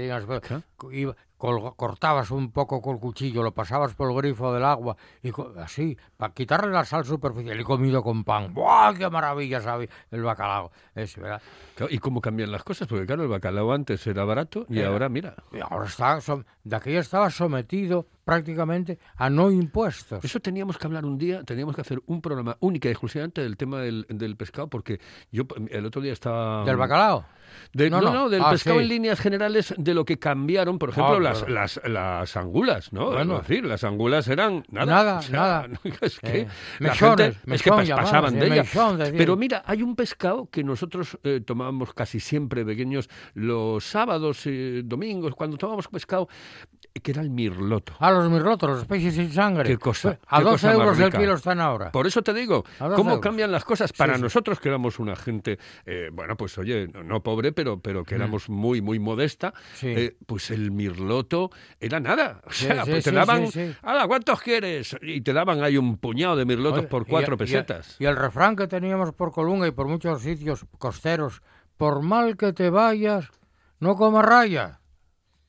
Cortabas 1.37 2.31
un 2.31 2.51
poco 2.51 2.81
con 2.81 2.95
el 2.95 2.99
cuchillo, 2.99 3.43
lo 3.43 3.51
pasabas 3.53 3.93
por 3.93 4.09
el 4.09 4.17
grifo 4.17 4.51
del 4.53 4.65
agua, 4.65 4.97
y 5.21 5.31
así, 5.59 5.97
para 6.17 6.33
quitarle 6.33 6.71
la 6.71 6.83
sal 6.83 7.05
superficial, 7.05 7.59
y 7.59 7.63
comido 7.63 8.01
con 8.03 8.23
pan. 8.23 8.53
¡Buah, 8.53 8.93
qué 8.95 9.09
maravilla 9.09 9.61
sabe 9.61 9.89
el 10.11 10.23
bacalao! 10.23 10.71
Ese, 10.95 11.21
¿verdad? 11.21 11.41
¿Y 11.89 11.99
cómo 11.99 12.21
cambian 12.21 12.51
las 12.51 12.63
cosas? 12.63 12.87
Porque 12.87 13.05
claro, 13.05 13.23
el 13.23 13.29
bacalao 13.29 13.71
antes 13.71 14.05
era 14.07 14.25
barato 14.25 14.65
y 14.69 14.79
Era. 14.79 14.89
ahora, 14.89 15.09
mira. 15.09 15.35
Y 15.51 15.59
ahora 15.59 15.85
está, 15.85 16.17
som- 16.21 16.43
de 16.67 16.75
aquella 16.75 16.99
estaba 16.99 17.29
sometido 17.29 18.05
prácticamente 18.25 18.99
a 19.15 19.29
no 19.29 19.49
impuestos. 19.51 20.23
Eso 20.23 20.39
teníamos 20.41 20.77
que 20.77 20.85
hablar 20.85 21.05
un 21.05 21.17
día, 21.17 21.43
teníamos 21.43 21.73
que 21.75 21.81
hacer 21.81 22.01
un 22.07 22.21
programa 22.21 22.57
única 22.59 22.89
y 22.89 22.91
exclusivamente 22.91 23.41
del 23.41 23.55
tema 23.55 23.79
del, 23.79 24.05
del 24.09 24.35
pescado, 24.35 24.67
porque 24.69 24.99
yo 25.31 25.43
el 25.69 25.85
otro 25.85 26.01
día 26.01 26.11
estaba... 26.13 26.65
¿Del 26.65 26.75
bacalao? 26.75 27.25
De- 27.71 27.89
no, 27.89 28.01
No, 28.01 28.27
del 28.29 28.41
Ah, 28.43 28.49
pescado 28.51 28.77
sí. 28.77 28.83
en 28.83 28.89
líneas 28.89 29.21
generales 29.21 29.73
de 29.77 29.93
lo 29.93 30.03
que 30.03 30.19
cambiaron, 30.19 30.77
por 30.77 30.89
ejemplo, 30.89 31.15
Ah, 31.15 31.19
las, 31.21 31.47
las, 31.49 31.81
las 31.85 32.35
angulas, 32.35 32.91
¿no? 32.91 33.11
Bueno. 33.11 33.37
es 33.39 33.47
decir, 33.47 33.65
las 33.65 33.85
angulas 33.85 34.27
eran 34.27 34.65
nada. 34.69 34.85
Nada, 34.85 35.17
o 35.19 35.21
sea, 35.21 35.39
nada. 35.39 35.67
Es 36.01 36.19
que 36.19 36.41
Eh, 36.41 36.47
la 36.79 36.89
mechones, 36.89 37.37
gente- 37.37 37.55
es 37.55 37.63
que 37.63 37.71
pas- 37.71 37.95
pasaban 37.95 38.33
sí, 38.33 38.39
de 38.39 38.45
ella. 38.47 38.63
mechón, 38.63 38.97
decían. 38.97 39.17
Pero 39.17 39.37
mira, 39.37 39.63
hay 39.65 39.81
un 39.81 39.95
pescado 39.95 40.49
que 40.51 40.61
nosotros 40.65 41.17
eh, 41.23 41.39
tomábamos 41.45 41.93
casi 41.93 42.19
siempre 42.19 42.65
pequeños 42.65 43.09
los 43.33 43.85
sábados, 43.85 44.41
eh, 44.45 44.81
domingos, 44.83 45.33
cuando 45.33 45.55
tomábamos 45.57 45.87
pescado, 45.87 46.27
eh, 46.27 46.56
que 47.01 47.11
era 47.11 47.21
el 47.21 47.29
mirloto. 47.29 47.93
A 47.99 48.11
los 48.11 48.29
mirlotos, 48.29 48.69
los 48.69 48.85
peces 48.85 49.13
sin 49.15 49.31
sangre. 49.31 49.63
Qué 49.69 49.77
cosa, 49.77 50.19
A 50.27 50.39
qué 50.39 50.43
12 50.45 50.51
cosa 50.67 50.73
euros 50.73 50.99
el 50.99 51.11
kilo 51.13 51.35
están 51.35 51.59
ahora. 51.59 51.91
Por 51.91 52.07
eso 52.07 52.21
te 52.23 52.33
digo, 52.33 52.63
A 52.79 52.85
12 52.85 52.95
cómo 52.95 53.09
euros. 53.11 53.23
cambian 53.23 53.51
las 53.51 53.63
cosas 53.63 53.93
para 53.93 54.15
sí. 54.15 54.21
nosotros 54.21 54.59
que 54.59 54.69
éramos 54.69 54.97
una 54.99 55.15
gente, 55.15 55.59
eh, 55.85 56.09
bueno, 56.11 56.35
pues 56.35 56.57
oye, 56.57 56.87
no, 56.87 57.03
no 57.03 57.21
pobre, 57.21 57.51
pero, 57.51 57.79
pero 57.79 58.03
que 58.03 58.15
éramos 58.15 58.49
muy, 58.49 58.81
muy 58.81 58.97
modesta, 58.99 59.49
Mm. 59.49 59.75
Sí. 59.75 59.87
eh, 59.89 60.17
pues 60.25 60.49
el 60.51 60.71
mirloto 60.71 61.51
era 61.79 61.99
nada. 61.99 62.41
O 62.47 62.51
sea, 62.51 62.83
sí, 62.85 62.91
pues 62.91 63.03
te 63.03 63.11
daban. 63.11 63.45
"Hala, 63.83 64.07
¿cuántos 64.07 64.41
quieres? 64.41 64.95
Y 65.01 65.21
te 65.21 65.33
daban 65.33 65.63
ahí 65.63 65.77
un 65.77 65.97
puñado 65.97 66.35
de 66.35 66.45
mirlotos 66.45 66.79
Oye, 66.79 66.87
por 66.87 67.03
y- 67.03 67.05
cuatro 67.11 67.35
y- 67.35 67.37
pesetas. 67.37 67.95
Y, 67.99 68.05
el 68.05 68.15
refrán 68.15 68.55
que 68.55 68.67
teníamos 68.67 69.13
por 69.13 69.31
Colunga 69.31 69.67
y 69.67 69.71
por 69.71 69.87
muchos 69.87 70.21
sitios 70.23 70.65
costeros, 70.79 71.41
por 71.77 72.01
mal 72.01 72.35
que 72.37 72.53
te 72.53 72.69
vayas, 72.71 73.29
no 73.79 73.95
comas 73.95 74.25
raya. 74.25 74.79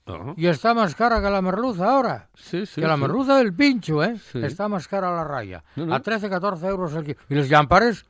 Ajá. 0.08 0.34
Y 0.36 0.46
está 0.46 0.72
más 0.74 0.94
cara 0.94 1.20
que 1.20 1.28
la 1.30 1.42
merluza 1.42 1.90
ahora. 1.90 2.28
Sí, 2.34 2.64
sí, 2.66 2.80
que 2.80 2.86
la 2.86 2.94
sí. 2.96 3.00
merluza 3.02 3.36
del 3.38 3.52
pincho, 3.54 4.02
¿eh? 4.02 4.16
Está 4.34 4.66
más 4.68 4.88
cara 4.88 5.14
la 5.14 5.24
raya. 5.24 5.62
No, 5.76 5.86
no. 5.86 5.94
A 5.94 6.00
13, 6.00 6.28
14 6.30 6.66
euros 6.66 6.94
el 6.94 7.04
kilo. 7.04 7.18
¿Y 7.28 7.34
los 7.34 7.48
llampares? 7.48 8.06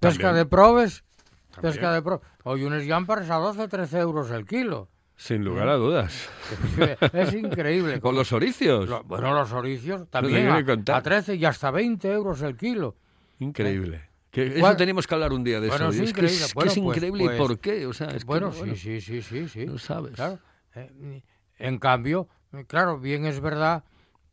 Pesca 0.00 0.32
de 0.32 0.44
probes. 0.46 1.04
También. 1.52 1.72
Pesca 1.72 1.92
de 1.92 2.02
probes. 2.02 2.26
Hoy 2.42 2.64
unos 2.64 2.84
llampares 2.84 3.30
a 3.30 3.36
12, 3.36 3.68
13 3.68 3.98
euros 4.00 4.30
el 4.30 4.44
kilo. 4.44 4.88
Sin 5.16 5.44
lugar 5.44 5.68
a 5.68 5.74
dudas. 5.76 6.28
es 7.12 7.32
increíble. 7.34 8.00
Con 8.00 8.16
los 8.16 8.32
oricios. 8.32 8.88
Lo- 8.88 9.04
Bueno, 9.04 9.32
los 9.32 9.52
oricios 9.52 10.08
también 10.10 10.50
quiero 10.64 10.92
a, 10.92 10.96
a 10.96 11.02
13 11.02 11.36
y 11.36 11.44
hasta 11.44 11.70
20 11.70 12.10
euros 12.10 12.42
el 12.42 12.56
kilo. 12.56 12.96
Increíble. 13.38 14.10
Que 14.32 14.48
eso 14.48 14.60
¿Cuál? 14.60 14.76
tenemos 14.76 15.06
que 15.06 15.14
hablar 15.14 15.32
un 15.32 15.44
día 15.44 15.60
de 15.60 15.68
Bueno, 15.68 15.90
eso. 15.90 16.02
es 16.02 16.08
es 16.08 16.12
que 16.12 16.20
increíble. 16.22 16.44
es, 16.44 16.46
que 16.48 16.54
Bueno, 16.54 16.70
es 16.72 16.78
pues- 16.78 16.96
increíble. 16.96 17.24
pues- 17.24 17.36
¿Y 17.36 17.38
por 17.38 17.58
qué? 17.60 17.86
O 17.86 17.92
sea, 17.92 18.08
es 18.08 18.24
que, 18.24 18.26
bueno, 18.26 18.50
bueno, 18.50 18.74
sí, 18.74 19.00
sí, 19.00 19.00
sí, 19.00 19.22
sí, 19.22 19.48
sí. 19.48 19.66
No 19.66 19.78
sabes. 19.78 20.14
Claro. 20.16 20.40
Eh, 20.74 21.22
en 21.58 21.78
cambio, 21.78 22.28
claro, 22.66 22.98
bien 22.98 23.26
es 23.26 23.40
verdad 23.40 23.84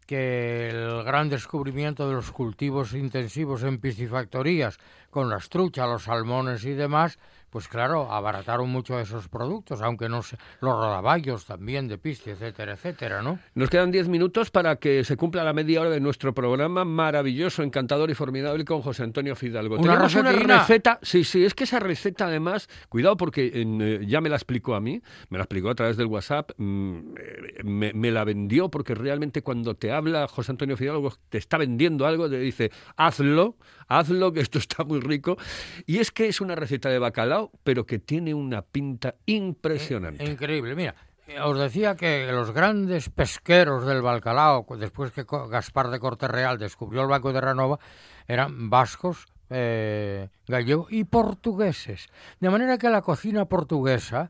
que 0.06 0.70
el 0.70 1.04
gran 1.04 1.30
descubrimiento 1.30 2.08
de 2.08 2.16
los 2.16 2.32
cultivos 2.32 2.94
intensivos 2.94 3.64
en 3.64 3.80
piscifactorías, 3.80 4.78
con 5.10 5.30
las 5.30 5.50
truchas, 5.50 5.88
los 5.88 6.04
salmones 6.04 6.66
y 6.66 6.72
demás, 6.72 7.20
pues 7.52 7.68
claro, 7.68 8.12
abarataron 8.12 8.70
mucho 8.70 9.00
esos 9.00 9.28
productos, 9.28 9.82
aunque 9.82 10.08
no 10.08 10.24
sé, 10.24 10.38
los 10.62 10.74
rodaballos 10.74 11.46
también 11.46 11.90
de 11.90 11.98
piste, 11.98 12.32
etcétera, 12.32 12.74
etcétera, 12.74 13.22
¿no? 13.22 13.40
Nos 13.56 13.70
quedan 13.70 13.92
10 13.92 14.08
minutos 14.08 14.52
para 14.52 14.78
que 14.78 15.04
se 15.04 15.18
cumpla 15.18 15.44
la 15.44 15.52
media 15.52 15.82
hora 15.82 15.90
de 15.90 16.00
nuestro 16.00 16.34
programa 16.34 16.86
maravilloso, 16.86 17.62
encantador 17.62 18.10
y 18.10 18.14
formidable 18.14 18.64
con 18.64 18.82
José 18.82 19.04
Antonio 19.04 19.36
Fidalgo. 19.36 19.76
¿Una 19.76 19.94
Tenemos 19.94 20.16
una 20.16 20.60
receta, 20.60 20.98
sí, 21.02 21.26
sí, 21.26 21.44
es 21.44 21.54
que 21.54 21.66
esa 21.66 21.80
receta 21.80 22.28
además, 22.28 22.70
cuidado 22.88 23.18
porque 23.18 23.52
eh, 23.54 24.06
ya 24.08 24.22
me 24.22 24.30
la 24.30 24.38
explicó 24.38 24.74
a 24.74 24.80
mí, 24.80 25.02
me 25.30 25.38
la 25.38 25.44
explicó 25.44 25.70
a 25.70 25.76
través 25.76 25.98
del 25.98 26.08
WhatsApp, 26.08 26.52
mm, 26.58 26.98
eh, 27.18 27.64
me, 27.64 27.92
me 27.92 28.12
la 28.12 28.24
vendió 28.24 28.70
porque 28.70 28.96
realmente 28.96 29.42
cuando 29.42 29.76
te 29.76 29.92
habla 29.92 30.28
José 30.30 30.54
Antonio 30.54 30.78
Fidalgo, 30.78 31.14
te 31.28 31.38
está 31.38 31.58
vendiendo 31.58 32.06
algo, 32.06 32.30
te 32.30 32.40
dice, 32.40 32.72
hazlo, 32.96 33.58
hazlo, 33.88 34.32
que 34.32 34.40
esto 34.40 34.58
está 34.58 34.84
muy 34.84 35.00
rico. 35.00 35.38
Y 35.86 36.00
es 36.00 36.12
que 36.12 36.28
es 36.28 36.42
una 36.42 36.56
receta 36.56 36.90
de 36.90 37.00
bacalao, 37.00 37.41
pero 37.64 37.86
que 37.86 38.00
tiene 38.00 38.34
una 38.34 38.62
pinta 38.62 39.16
impresionante. 39.26 40.24
Increíble, 40.24 40.76
mira. 40.76 40.96
Os 41.44 41.58
decía 41.58 41.96
que 41.96 42.30
los 42.32 42.52
grandes 42.52 43.10
pesqueros 43.10 43.86
del 43.86 44.02
Balcalao, 44.02 44.66
después 44.78 45.12
que 45.12 45.24
Gaspar 45.24 45.90
de 45.90 46.00
Corte 46.00 46.28
Real 46.28 46.58
descubrió 46.58 47.02
el 47.02 47.08
Banco 47.08 47.30
de 47.30 47.36
Terranova, 47.36 47.80
eran 48.28 48.70
vascos, 48.70 49.28
eh, 49.50 50.30
gallegos 50.48 50.92
y 50.92 51.06
portugueses. 51.06 52.08
De 52.40 52.50
manera 52.50 52.78
que 52.78 52.90
la 52.90 53.02
cocina 53.02 53.46
portuguesa 53.46 54.30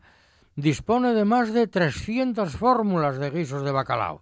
dispone 0.56 1.13
de 1.13 1.26
más 1.26 1.54
de 1.54 1.67
300 1.67 2.56
fórmulas 2.56 3.17
de 3.17 3.32
guisos 3.32 3.63
de 3.63 3.71
bacalao. 3.71 4.21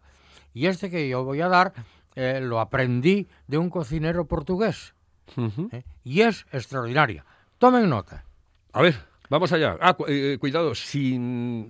Y 0.53 0.67
este 0.67 0.89
que 0.89 1.09
yo 1.09 1.23
voy 1.23 1.41
a 1.41 1.49
dar 1.49 1.73
eh, 2.15 2.39
lo 2.41 2.59
aprendí 2.59 3.27
de 3.47 3.57
un 3.57 3.69
cocinero 3.69 4.25
portugués. 4.25 4.93
¿eh? 5.71 5.83
Y 6.03 6.21
es 6.21 6.45
extraordinaria. 6.51 7.25
Tomen 7.57 7.89
nota. 7.89 8.25
A 8.73 8.81
ver, 8.81 8.95
vamos 9.29 9.51
allá. 9.51 9.77
Ah, 9.81 9.93
cu- 9.93 10.05
eh, 10.07 10.37
cuidado, 10.39 10.75
si 10.75 11.17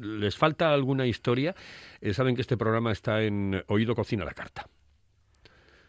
les 0.01 0.35
falta 0.37 0.73
alguna 0.73 1.05
historia, 1.07 1.55
eh, 2.01 2.13
saben 2.13 2.35
que 2.35 2.41
este 2.41 2.57
programa 2.57 2.91
está 2.91 3.21
en 3.23 3.63
Oído 3.67 3.95
Cocina 3.95 4.25
la 4.25 4.33
Carta. 4.33 4.67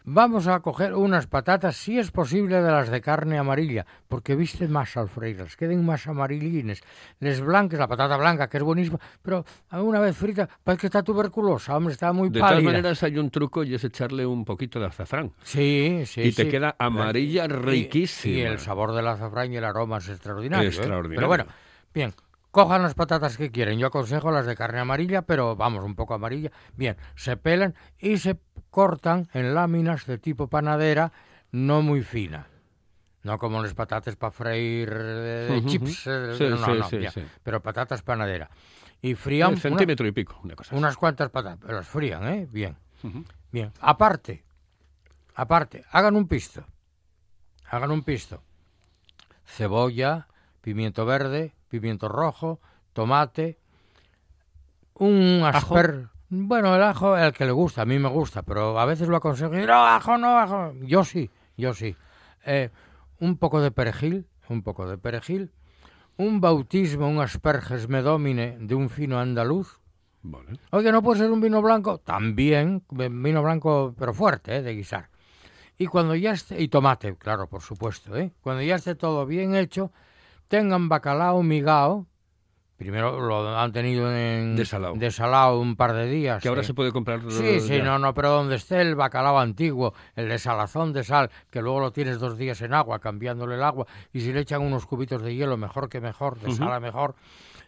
Vamos 0.04 0.46
a 0.46 0.60
coger 0.60 0.94
unas 0.94 1.26
patatas, 1.26 1.76
si 1.76 1.98
es 1.98 2.10
posible, 2.10 2.62
de 2.62 2.70
las 2.70 2.90
de 2.90 3.00
carne 3.00 3.38
amarilla, 3.38 3.84
porque 4.08 4.34
visten 4.34 4.72
más 4.72 4.96
al 4.96 5.08
freírlas, 5.08 5.56
queden 5.56 5.84
más 5.84 6.06
amarillines. 6.06 6.82
Les 7.18 7.40
blanques, 7.40 7.78
la 7.78 7.86
patata 7.86 8.16
blanca, 8.16 8.48
que 8.48 8.56
es 8.56 8.62
buenísima, 8.62 8.98
pero 9.22 9.44
una 9.72 10.00
vez 10.00 10.16
frita, 10.16 10.48
parece 10.64 10.82
que 10.82 10.86
está 10.86 11.02
tuberculosa, 11.02 11.76
hombre, 11.76 11.92
está 11.92 12.12
muy 12.12 12.30
De 12.30 12.40
pálida. 12.40 12.60
todas 12.60 12.64
maneras, 12.64 13.02
hay 13.02 13.18
un 13.18 13.30
truco 13.30 13.62
y 13.62 13.74
es 13.74 13.84
echarle 13.84 14.24
un 14.24 14.44
poquito 14.44 14.80
de 14.80 14.86
azafrán. 14.86 15.32
Sí, 15.42 16.02
sí, 16.06 16.22
y 16.22 16.32
te 16.32 16.44
sí. 16.44 16.48
queda 16.48 16.76
amarilla 16.78 17.46
riquísima. 17.46 18.38
Y, 18.38 18.40
el 18.40 18.58
sabor 18.58 18.94
del 18.94 19.06
azafrán 19.06 19.52
y 19.52 19.56
el 19.56 19.64
aroma 19.64 19.98
es 19.98 20.08
extraordinario. 20.08 20.66
¿eh? 20.66 20.72
Extraordinario. 20.72 21.16
Pero 21.16 21.28
bueno, 21.28 21.46
bien, 21.92 22.14
cojan 22.50 22.82
las 22.82 22.94
patatas 22.94 23.36
que 23.36 23.50
quieren. 23.50 23.78
Yo 23.78 23.86
aconsejo 23.88 24.30
las 24.30 24.46
de 24.46 24.56
carne 24.56 24.80
amarilla, 24.80 25.22
pero 25.22 25.56
vamos, 25.56 25.84
un 25.84 25.94
poco 25.94 26.14
amarilla. 26.14 26.50
Bien, 26.76 26.96
se 27.14 27.36
pelan 27.36 27.74
y 27.98 28.18
se 28.18 28.38
cortan 28.70 29.28
en 29.32 29.54
láminas 29.54 30.06
de 30.06 30.18
tipo 30.18 30.48
panadera, 30.48 31.12
no 31.52 31.82
muy 31.82 32.02
fina. 32.02 32.46
No 33.22 33.38
como 33.38 33.62
las 33.62 33.74
patatas 33.74 34.16
para 34.16 34.30
freír 34.30 34.88
eh, 34.92 35.48
de 35.60 35.64
chips. 35.66 36.06
eh, 36.06 36.34
Sí, 36.38 36.44
no, 36.48 36.56
sí, 36.88 36.96
no, 36.98 37.10
sí. 37.10 37.22
Pero 37.42 37.60
patatas 37.60 38.02
panadera. 38.02 38.48
Y 39.02 39.14
frían 39.14 39.48
Un 39.48 39.52
una- 39.54 39.60
centímetro 39.62 40.06
y 40.06 40.12
pico, 40.12 40.38
una 40.42 40.54
cosa 40.54 40.74
unas 40.76 40.96
cuantas 40.96 41.30
patatas, 41.30 41.58
pero 41.60 41.78
las 41.78 41.88
frían, 41.88 42.26
¿eh? 42.28 42.48
Bien. 42.50 42.76
Bien, 43.50 43.72
aparte, 43.80 44.44
aparte, 45.34 45.84
hagan 45.90 46.16
un 46.16 46.28
pisto. 46.28 46.64
Hagan 47.70 47.90
un 47.90 48.02
pisto. 48.02 48.42
Cebolla, 49.44 50.28
pimiento 50.60 51.04
verde, 51.06 51.54
pimiento 51.70 52.08
rojo, 52.08 52.60
tomate, 52.92 53.58
un 54.94 55.42
Ajo. 55.44 55.74
asper... 55.74 56.08
Bueno, 56.32 56.76
el 56.76 56.82
ajo, 56.82 57.16
el 57.16 57.32
que 57.32 57.44
le 57.44 57.50
gusta, 57.50 57.82
a 57.82 57.84
mí 57.86 57.98
me 57.98 58.08
gusta, 58.08 58.42
pero 58.42 58.78
a 58.78 58.84
veces 58.84 59.08
lo 59.08 59.16
aconsejo. 59.16 59.58
y, 59.58 59.66
No, 59.66 59.84
ajo, 59.84 60.16
no, 60.16 60.38
ajo. 60.38 60.72
Yo 60.82 61.02
sí, 61.02 61.28
yo 61.56 61.74
sí. 61.74 61.96
Eh, 62.44 62.70
un 63.18 63.36
poco 63.36 63.60
de 63.60 63.72
perejil, 63.72 64.28
un 64.48 64.62
poco 64.62 64.88
de 64.88 64.96
perejil, 64.96 65.50
un 66.16 66.40
bautismo, 66.40 67.08
un 67.08 67.18
asperges 67.20 67.88
medómine 67.88 68.58
de 68.60 68.74
un 68.76 68.90
fino 68.90 69.18
andaluz, 69.18 69.80
Vale. 70.22 70.58
Oye, 70.70 70.92
¿no 70.92 71.02
puede 71.02 71.20
ser 71.20 71.30
un 71.30 71.40
vino 71.40 71.62
blanco? 71.62 71.98
También, 71.98 72.84
vino 72.90 73.42
blanco, 73.42 73.94
pero 73.98 74.12
fuerte, 74.12 74.56
¿eh? 74.56 74.62
de 74.62 74.74
guisar. 74.74 75.08
Y 75.78 75.86
cuando 75.86 76.14
ya 76.14 76.32
esté, 76.32 76.60
y 76.60 76.68
tomate, 76.68 77.16
claro, 77.16 77.48
por 77.48 77.62
supuesto, 77.62 78.14
¿eh? 78.16 78.30
Cuando 78.42 78.62
ya 78.62 78.74
esté 78.76 78.94
todo 78.94 79.24
bien 79.24 79.54
hecho, 79.54 79.92
tengan 80.50 80.88
bacalao 80.88 81.42
migao. 81.42 82.06
Primero 82.76 83.20
lo 83.20 83.56
han 83.56 83.72
tenido 83.72 84.10
en 84.10 84.56
Desalao. 84.56 84.94
desalao 84.96 85.60
un 85.60 85.76
par 85.76 85.92
de 85.92 86.06
días. 86.06 86.42
Que 86.42 86.48
ahora 86.48 86.62
¿eh? 86.62 86.64
se 86.64 86.74
puede 86.74 86.92
comprar. 86.92 87.20
Sí, 87.30 87.60
sí, 87.60 87.76
ya. 87.76 87.84
no, 87.84 87.98
no, 87.98 88.14
pero 88.14 88.30
donde 88.30 88.56
esté 88.56 88.80
el 88.80 88.96
bacalao 88.96 89.38
antiguo, 89.38 89.94
el 90.16 90.28
de 90.28 90.38
salazón 90.38 90.92
de 90.92 91.04
sal, 91.04 91.30
que 91.50 91.60
luego 91.62 91.78
lo 91.78 91.92
tienes 91.92 92.18
dos 92.18 92.36
días 92.36 92.62
en 92.62 92.72
agua, 92.74 92.98
cambiándole 92.98 93.56
el 93.56 93.62
agua, 93.62 93.86
y 94.12 94.20
si 94.20 94.32
le 94.32 94.40
echan 94.40 94.62
unos 94.62 94.86
cubitos 94.86 95.22
de 95.22 95.34
hielo, 95.34 95.56
mejor 95.56 95.88
que 95.88 96.00
mejor, 96.00 96.40
de 96.40 96.52
sal 96.52 96.72
a 96.72 96.80
mejor, 96.80 97.14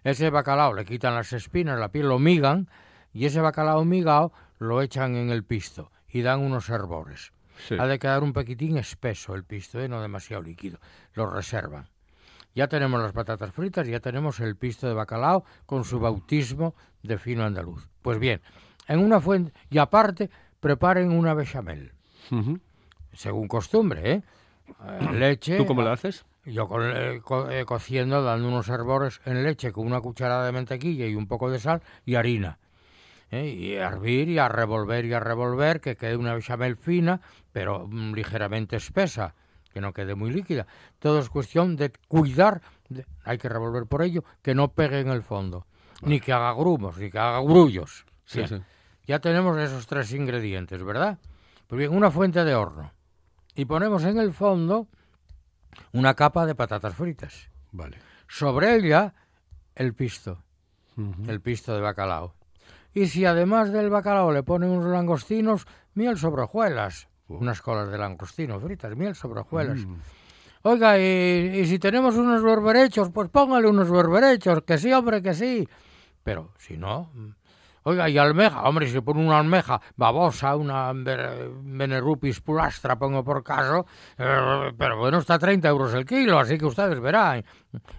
ese 0.02 0.30
bacalao 0.30 0.72
le 0.72 0.86
quitan 0.86 1.14
las 1.14 1.32
espinas, 1.34 1.78
la 1.78 1.90
piel 1.90 2.08
lo 2.08 2.18
migan, 2.18 2.70
y 3.12 3.26
ese 3.26 3.42
bacalao 3.42 3.84
migao 3.84 4.32
lo 4.58 4.80
echan 4.80 5.14
en 5.14 5.30
el 5.30 5.44
pisto 5.44 5.92
y 6.08 6.22
dan 6.22 6.40
unos 6.40 6.70
hervores. 6.70 7.32
Sí. 7.68 7.76
Ha 7.78 7.86
de 7.86 7.98
quedar 7.98 8.22
un 8.22 8.32
poquitín 8.32 8.78
espeso 8.78 9.34
el 9.34 9.44
pisto, 9.44 9.78
¿eh? 9.78 9.88
no 9.88 10.00
demasiado 10.00 10.42
líquido. 10.42 10.80
Lo 11.12 11.26
reservan. 11.26 11.86
Ya 12.54 12.68
tenemos 12.68 13.00
las 13.00 13.12
patatas 13.12 13.52
fritas, 13.52 13.86
ya 13.86 14.00
tenemos 14.00 14.40
el 14.40 14.56
pisto 14.56 14.86
de 14.86 14.94
bacalao 14.94 15.44
con 15.66 15.84
su 15.84 15.98
bautismo 16.00 16.74
de 17.02 17.16
fino 17.18 17.44
andaluz. 17.44 17.88
Pues 18.02 18.18
bien, 18.18 18.40
en 18.88 18.98
una 18.98 19.20
fuente, 19.20 19.52
y 19.70 19.78
aparte, 19.78 20.28
preparen 20.60 21.10
una 21.12 21.32
bechamel, 21.34 21.92
según 23.12 23.48
costumbre, 23.48 24.12
¿eh? 24.12 24.22
Eh, 24.86 25.12
leche. 25.12 25.56
¿Tú 25.56 25.66
cómo 25.66 25.82
la 25.82 25.92
haces? 25.92 26.24
Yo 26.44 26.68
con, 26.68 26.82
eh, 26.84 27.20
co- 27.22 27.48
eh, 27.50 27.64
cociendo, 27.64 28.22
dando 28.22 28.48
unos 28.48 28.68
hervores 28.68 29.20
en 29.24 29.44
leche 29.44 29.72
con 29.72 29.86
una 29.86 30.00
cucharada 30.00 30.44
de 30.44 30.52
mantequilla 30.52 31.06
y 31.06 31.14
un 31.14 31.26
poco 31.28 31.50
de 31.50 31.58
sal 31.60 31.82
y 32.04 32.16
harina. 32.16 32.58
¿eh? 33.30 33.46
Y 33.48 33.76
a 33.76 33.86
hervir 33.88 34.28
y 34.28 34.38
a 34.38 34.48
revolver 34.48 35.04
y 35.04 35.12
a 35.14 35.20
revolver, 35.20 35.80
que 35.80 35.96
quede 35.96 36.16
una 36.16 36.34
bechamel 36.34 36.76
fina, 36.76 37.20
pero 37.52 37.86
mm, 37.88 38.12
ligeramente 38.14 38.76
espesa, 38.76 39.34
que 39.72 39.80
no 39.80 39.92
quede 39.92 40.14
muy 40.14 40.30
líquida. 40.30 40.66
Todo 40.98 41.18
es 41.18 41.28
cuestión 41.28 41.76
de 41.76 41.92
cuidar, 42.08 42.60
de- 42.88 43.06
hay 43.24 43.38
que 43.38 43.48
revolver 43.48 43.86
por 43.86 44.02
ello, 44.02 44.24
que 44.42 44.54
no 44.54 44.68
pegue 44.72 45.00
en 45.00 45.08
el 45.08 45.22
fondo, 45.22 45.66
ni 46.02 46.20
que 46.20 46.32
haga 46.32 46.52
grumos, 46.52 46.98
ni 46.98 47.10
que 47.10 47.18
haga 47.18 47.40
grullos. 47.40 48.04
Sí. 48.24 48.42
Ya 49.06 49.18
tenemos 49.18 49.58
esos 49.58 49.86
tres 49.86 50.12
ingredientes, 50.12 50.82
¿verdad? 50.82 51.18
Pues 51.66 51.78
bien, 51.78 51.94
una 51.96 52.10
fuente 52.10 52.44
de 52.44 52.54
horno. 52.54 52.92
Y 53.54 53.64
ponemos 53.64 54.04
en 54.04 54.18
el 54.18 54.32
fondo 54.32 54.86
una 55.92 56.14
capa 56.14 56.46
de 56.46 56.54
patatas 56.54 56.94
fritas. 56.94 57.48
Vale. 57.72 57.98
Sobre 58.28 58.74
ella, 58.76 59.14
el 59.74 59.94
pisto, 59.94 60.42
el 61.26 61.40
pisto 61.40 61.74
de 61.74 61.80
bacalao. 61.80 62.34
Y 62.94 63.06
si 63.06 63.24
además 63.24 63.72
del 63.72 63.90
bacalao 63.90 64.32
le 64.32 64.42
ponen 64.42 64.70
unos 64.70 64.90
langostinos, 64.90 65.66
miel 65.94 66.18
sobre 66.18 66.42
hojuelas. 66.42 67.08
Unas 67.38 67.60
colas 67.62 67.90
de 67.90 67.98
langostino 67.98 68.58
fritas, 68.60 68.94
miel 68.96 69.14
sobre 69.14 69.40
hojuelas. 69.40 69.78
Mm. 69.86 69.94
Oiga, 70.64 70.98
y, 70.98 71.02
y 71.60 71.66
si 71.66 71.78
tenemos 71.78 72.16
unos 72.16 72.42
berberechos, 72.42 73.10
pues 73.10 73.28
póngale 73.28 73.66
unos 73.68 73.90
berberechos, 73.90 74.62
que 74.62 74.78
sí, 74.78 74.92
hombre, 74.92 75.20
que 75.22 75.34
sí. 75.34 75.68
Pero 76.22 76.52
si 76.58 76.76
no... 76.76 77.10
mm. 77.14 77.28
Oiga, 77.84 78.08
y 78.08 78.16
almeja, 78.16 78.62
hombre, 78.62 78.86
si 78.86 79.00
pone 79.00 79.26
una 79.26 79.40
almeja 79.40 79.80
babosa, 79.96 80.54
una 80.54 80.92
venerupis 80.94 82.40
pulastra, 82.40 82.96
pongo 82.96 83.24
por 83.24 83.42
caso, 83.42 83.86
eh, 84.18 84.72
pero 84.78 84.98
bueno, 84.98 85.18
está 85.18 85.34
a 85.34 85.38
30 85.40 85.68
euros 85.68 85.92
el 85.94 86.04
kilo, 86.04 86.38
así 86.38 86.58
que 86.58 86.66
ustedes 86.66 87.00
verán. 87.00 87.44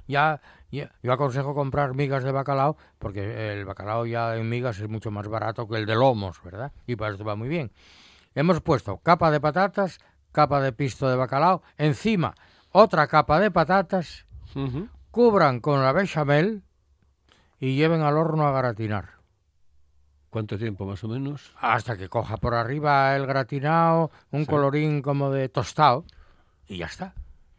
Ya, 0.08 0.39
ya- 0.72 0.89
yo 1.04 1.12
aconsejo 1.12 1.54
comprar 1.54 1.93
migas 1.96 2.24
de 2.24 2.32
bacalao, 2.32 2.78
porque 2.98 3.52
el 3.52 3.65
bacalao 3.65 4.06
ya 4.06 4.38
en 4.38 4.48
migas 4.48 4.80
es 4.80 4.88
mucho 4.88 5.12
más 5.12 5.28
barato 5.28 5.67
que 5.67 5.76
el 5.76 5.86
de 5.86 5.96
lomos, 5.96 6.41
¿verdad? 6.43 6.72
Y 6.88 6.96
para 6.96 7.12
esto 7.12 7.26
va 7.26 7.36
muy 7.36 7.50
bien. 7.50 7.69
Hemos 8.36 8.62
puesto 8.62 8.98
capa 8.98 9.32
de 9.32 9.39
patatas, 9.39 10.00
capa 10.32 10.60
de 10.62 10.72
pisto 10.74 11.10
de 11.10 11.15
bacalao, 11.15 11.62
encima 11.78 12.36
otra 12.72 13.08
capa 13.08 13.39
de 13.39 13.52
patatas, 13.52 14.26
cubran 15.12 15.60
con 15.60 15.82
la 15.84 15.91
bechamel 15.91 16.63
y 17.60 17.76
lleven 17.76 18.02
al 18.02 18.17
horno 18.17 18.48
a 18.48 18.52
gratinar. 18.52 19.10
¿Cuánto 20.32 20.58
tiempo 20.58 20.86
más 20.86 21.04
o 21.04 21.08
menos? 21.08 21.54
Hasta 21.60 21.96
que 21.96 22.10
coja 22.10 22.38
por 22.38 22.56
arriba 22.56 23.15
el 23.15 23.28
gratinado, 23.28 24.10
un 24.32 24.41
Sí. 24.41 24.48
colorín 24.48 25.04
como 25.04 25.30
de 25.30 25.48
tostado, 25.50 26.06
y 26.65 26.78
ya 26.78 26.88
está. 26.88 27.13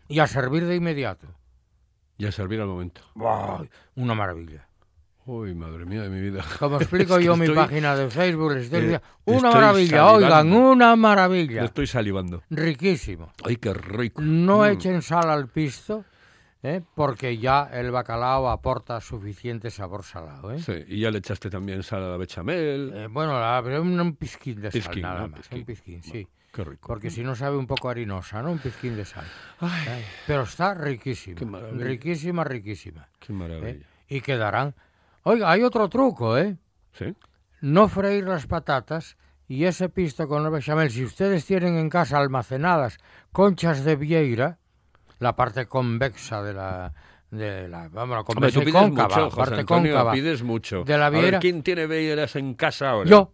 Y 0.09 0.19
a 0.19 0.27
servir 0.27 0.67
de 0.67 0.75
inmediato. 0.75 1.29
Ya 2.19 2.33
servir 2.33 2.61
al 2.61 2.67
momento. 2.67 3.03
¡Buah! 3.15 3.63
Una 3.95 4.15
maravilla. 4.15 4.67
Uy, 5.27 5.55
madre 5.55 5.87
mía 5.87 6.03
de 6.03 6.11
mi 6.11 6.21
vida. 6.21 6.45
Como 6.59 6.77
explico 6.81 7.19
yo 7.19 7.37
mi 7.37 7.49
página 7.49 7.97
de 7.97 8.11
Facebook, 8.11 8.53
les 8.53 8.65
estoy 8.65 8.79
eh, 8.81 8.83
diciendo, 8.83 9.07
una 9.25 9.37
estoy 9.37 9.53
maravilla, 9.55 9.91
salivando. 9.97 10.27
oigan, 10.27 10.53
una 10.53 10.97
maravilla. 10.97 11.65
estoy 11.65 11.87
salivando. 11.87 12.43
Riquísimo. 12.51 13.33
Ay, 13.45 13.57
qué 13.57 13.73
rico. 13.73 14.21
No 14.23 14.59
Mm. 14.59 14.65
echen 14.67 15.01
sal 15.03 15.31
al 15.31 15.49
pisto, 15.49 16.05
¿eh? 16.63 16.83
porque 16.95 17.39
ya 17.39 17.71
el 17.73 17.91
bacalao 17.91 18.51
aporta 18.51 19.01
suficiente 19.01 19.71
sabor 19.71 20.03
salado. 20.05 20.53
¿eh? 20.53 20.59
Sí, 20.59 20.75
y 20.89 21.01
ya 21.01 21.11
le 21.11 21.19
echaste 21.19 21.49
también 21.49 21.83
sal 21.83 22.03
a 22.03 22.09
la 22.11 22.17
bechamel. 22.19 22.93
Eh, 22.95 23.07
bueno, 23.11 23.41
la- 23.41 23.63
un, 23.81 23.99
un 23.99 24.17
pizquín 24.17 24.61
de 24.61 24.71
sal, 24.73 25.01
nada 25.01 25.27
más. 25.29 25.41
Pizquín. 25.41 25.59
Un 25.61 25.65
pizquín, 25.65 26.03
sí. 26.03 26.29
Qué 26.53 26.65
rico. 26.65 26.87
Porque 26.87 27.11
si 27.11 27.23
no 27.23 27.35
sabe 27.35 27.57
un 27.57 27.67
poco 27.67 27.89
harinosa, 27.89 28.41
¿no? 28.43 28.53
Un 28.53 28.59
pizquín 28.59 28.95
de 28.95 29.05
sal. 29.07 29.25
Ay, 29.59 30.05
Pero 30.27 30.43
está 30.43 30.75
riquísima. 30.75 31.37
Qué 31.39 31.47
maravilla. 31.47 31.85
riquísima, 31.85 32.45
riquísima. 32.45 33.09
Qué 33.19 33.33
¿eh? 33.33 33.37
maravilla. 33.37 33.87
Y 34.09 34.21
quedarán. 34.21 34.75
Oiga, 35.25 35.51
hay 35.51 35.63
otro 35.63 35.89
truco, 35.89 36.37
¿eh? 36.37 36.57
¿Sí? 36.93 37.15
No 37.63 37.89
freír 37.89 38.29
las 38.29 38.47
patatas 38.47 39.17
y 39.49 39.65
ese 39.65 39.89
pisto 39.89 40.29
con 40.29 40.45
el 40.45 40.51
bechamel. 40.51 40.91
Si 40.91 41.03
ustedes 41.03 41.47
tienen 41.47 41.77
en 41.77 41.89
casa 41.89 42.19
almacenadas 42.19 42.99
conchas 43.33 43.85
de 43.85 43.97
vieira, 43.97 44.59
la 45.19 45.35
parte 45.35 45.67
convexa 45.67 46.43
de 46.43 46.53
la... 46.55 46.93
De 47.31 47.67
la 47.69 47.89
vamos, 47.89 48.17
la 48.17 48.21
Hombre, 48.21 48.53
tú 48.53 48.61
pides 48.61 48.75
cóncava, 48.75 49.09
mucho, 49.09 49.25
José 49.25 49.37
parte 49.37 49.61
Antonio, 49.61 49.93
cóncava 49.95 50.13
pides 50.13 50.43
mucho. 50.43 50.85
de 50.85 50.99
la 50.99 51.07
A 51.07 51.11
ver, 51.11 51.21
vieira. 51.21 51.39
¿quién 51.41 51.63
tiene 51.63 51.87
veieras 51.87 52.37
en 52.37 52.55
casa 52.55 52.91
ahora? 52.91 53.09
Yo. 53.11 53.33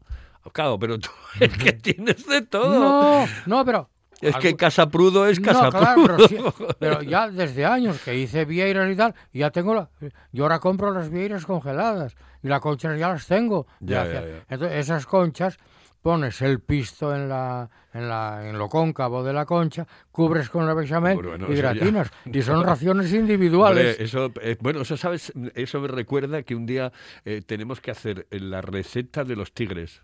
Claro, 0.53 0.79
pero 0.79 0.98
tú 0.98 1.11
es 1.40 1.59
que 1.59 1.72
tienes 1.72 2.24
de 2.26 2.42
todo. 2.42 2.79
No, 2.79 3.26
no, 3.46 3.64
pero... 3.64 3.90
Es 4.20 4.37
que 4.37 4.54
Casa 4.56 4.88
Prudo 4.88 5.26
es 5.26 5.40
Casa 5.40 5.64
no, 5.64 5.70
claro, 5.70 6.02
Prudo. 6.04 6.16
pero, 6.16 6.28
sí- 6.28 6.64
pero 6.78 7.02
ya 7.02 7.28
desde 7.30 7.64
años 7.66 8.00
que 8.04 8.16
hice 8.16 8.44
vieiras 8.44 8.90
y 8.90 8.96
tal, 8.96 9.14
ya 9.33 9.50
tengo 9.50 9.74
la, 9.74 9.88
yo 10.33 10.44
ahora 10.44 10.59
compro 10.59 10.92
las 10.92 11.11
vieiras 11.11 11.46
congeladas 11.46 12.14
y 12.42 12.48
las 12.48 12.61
conchas 12.61 12.98
ya 12.98 13.09
las 13.09 13.26
tengo. 13.26 13.66
de 13.80 13.94
Ya, 13.94 14.02
hace- 14.02 14.12
ya, 14.14 14.20
ya. 14.26 14.44
Entonces 14.48 14.78
esas 14.78 15.06
conchas 15.06 15.59
pones 16.02 16.40
el 16.40 16.61
pisto 16.61 17.14
en 17.14 17.28
la, 17.28 17.68
en 17.92 18.09
la 18.09 18.48
en 18.48 18.56
lo 18.56 18.68
cóncavo 18.70 19.22
de 19.22 19.35
la 19.35 19.44
concha, 19.44 19.87
cubres 20.11 20.48
con 20.48 20.66
la 20.66 20.72
bechamel 20.72 21.14
Bueno, 21.16 21.46
y 21.52 21.56
ya- 21.56 21.72
gratinas 21.74 22.11
y 22.24 22.40
son 22.42 22.62
raciones 22.64 23.12
individuales. 23.12 24.00
Eso, 24.00 24.33
eh, 24.40 24.56
bueno, 24.61 24.80
eso 24.80 24.96
sabes, 24.96 25.30
eso 25.54 25.78
me 25.80 25.88
recuerda 25.88 26.42
que 26.42 26.54
un 26.54 26.64
día 26.64 26.90
eh, 27.26 27.42
tenemos 27.46 27.80
que 27.83 27.90
hacer 27.90 28.26
la 28.30 28.62
receta 28.62 29.24
de 29.24 29.37
los 29.37 29.52
tigres. 29.52 30.02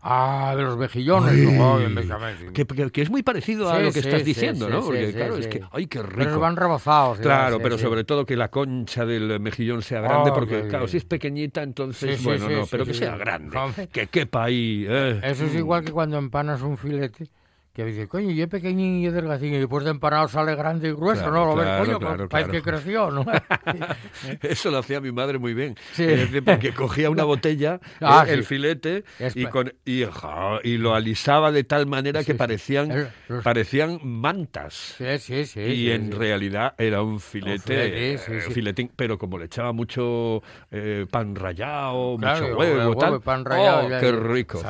Ah, 0.00 0.54
de 0.56 0.62
los 0.62 0.76
mejillones, 0.78 1.36
no, 1.44 1.78
sí. 1.80 2.44
Que, 2.52 2.64
que- 2.66 2.90
que 2.90 3.02
es 3.02 3.10
muy 3.10 3.22
parecido 3.22 3.68
a 3.70 3.78
Sí, 3.78 3.82
lo 3.84 3.92
que 3.92 4.00
sí, 4.02 4.08
estás 4.08 4.24
diciendo, 4.24 4.68
¿no? 4.70 4.80
Porque 4.82 5.12
claro, 5.12 5.36
es 5.36 5.48
que, 5.48 5.62
¡ay, 5.72 5.86
qué 5.86 6.00
Pero 6.00 6.08
rico! 6.26 6.40
van 6.40 6.56
rebozados. 6.56 7.18
ya, 7.18 7.22
Claro, 7.24 7.60
pero 7.60 7.76
sobre 7.78 8.04
todo 8.04 8.24
que 8.24 8.36
la 8.36 8.48
concha 8.48 9.04
del 9.04 9.40
mejillón 9.40 9.82
sea 9.82 10.00
grande, 10.00 10.30
Oh, 10.30 10.34
porque 10.34 10.66
claro, 10.68 10.86
si 10.86 10.98
es 10.98 11.04
pequeñita, 11.04 11.62
entonces, 11.62 12.22
bueno, 12.22 12.48
no, 12.48 12.66
pero 12.70 12.84
que 12.86 12.94
sea 12.94 13.16
grande, 13.16 13.58
que 13.92 14.06
quepa 14.06 14.44
ahí. 14.44 14.86
eh. 14.88 15.20
Eso 15.22 15.46
es 15.46 15.54
igual 15.54 15.84
que 15.84 15.90
cuando 15.92 16.16
empanas 16.18 16.62
un 16.62 16.76
filete, 16.78 17.28
que 17.78 17.84
dice, 17.84 18.08
coño, 18.08 18.32
y 18.32 18.42
es 18.42 18.48
pequeñín 18.48 18.96
y 18.98 19.06
es 19.06 19.12
delgacín, 19.12 19.54
y 19.54 19.58
después 19.58 19.84
de 19.84 19.92
empanado 19.92 20.26
sale 20.26 20.56
grande 20.56 20.88
y 20.88 20.92
grueso, 20.92 21.22
Claro, 21.22 21.32
¿no? 21.32 21.46
Lo 21.46 21.54
ves, 21.54 21.78
coño, 21.86 21.98
claro, 22.00 22.28
parece 22.28 22.50
claro. 22.50 22.64
que 22.64 22.70
creció, 22.72 23.10
¿no? 23.12 23.24
Eso 24.42 24.72
lo 24.72 24.78
hacía 24.78 25.00
mi 25.00 25.12
madre 25.12 25.38
muy 25.38 25.54
bien. 25.54 25.76
Sí. 25.92 26.02
Es 26.02 26.18
decir, 26.22 26.42
porque 26.42 26.74
cogía 26.74 27.08
una 27.08 27.22
botella, 27.34 27.78
Ah, 28.00 28.24
eh, 28.26 28.32
el 28.32 28.42
filete, 28.42 29.04
y, 29.36 29.46
con, 29.46 29.72
y, 29.84 30.02
y 30.64 30.76
lo 30.78 30.92
alisaba 30.92 31.52
de 31.52 31.62
tal 31.62 31.86
manera 31.86 32.20
Sí, 32.22 32.26
que 32.26 32.34
parecían, 32.34 33.10
parecían 33.44 34.00
mantas. 34.02 34.96
sí, 34.98 35.18
sí, 35.18 35.46
sí. 35.46 35.60
y 35.60 35.90
en 35.92 36.10
realidad 36.10 36.74
era 36.78 37.02
un 37.02 37.20
filete, 37.20 37.60
filete, 37.62 38.18
sí, 38.18 38.32
eh, 38.32 38.40
filetín, 38.52 38.90
pero 38.96 39.18
como 39.18 39.38
le 39.38 39.44
echaba 39.44 39.72
mucho 39.72 40.42
eh, 40.72 41.06
pan 41.08 41.36
rallado, 41.36 42.18
mucho 42.18 42.48
y 42.48 42.52
huevo, 42.54 42.58
huevo, 42.58 42.96
tal, 42.96 43.14
y 43.14 43.18
pan 43.20 43.44
rallado, 43.44 43.86
¡oh, 43.86 43.96
y 43.96 44.00
qué 44.00 44.10
rico! 44.10 44.60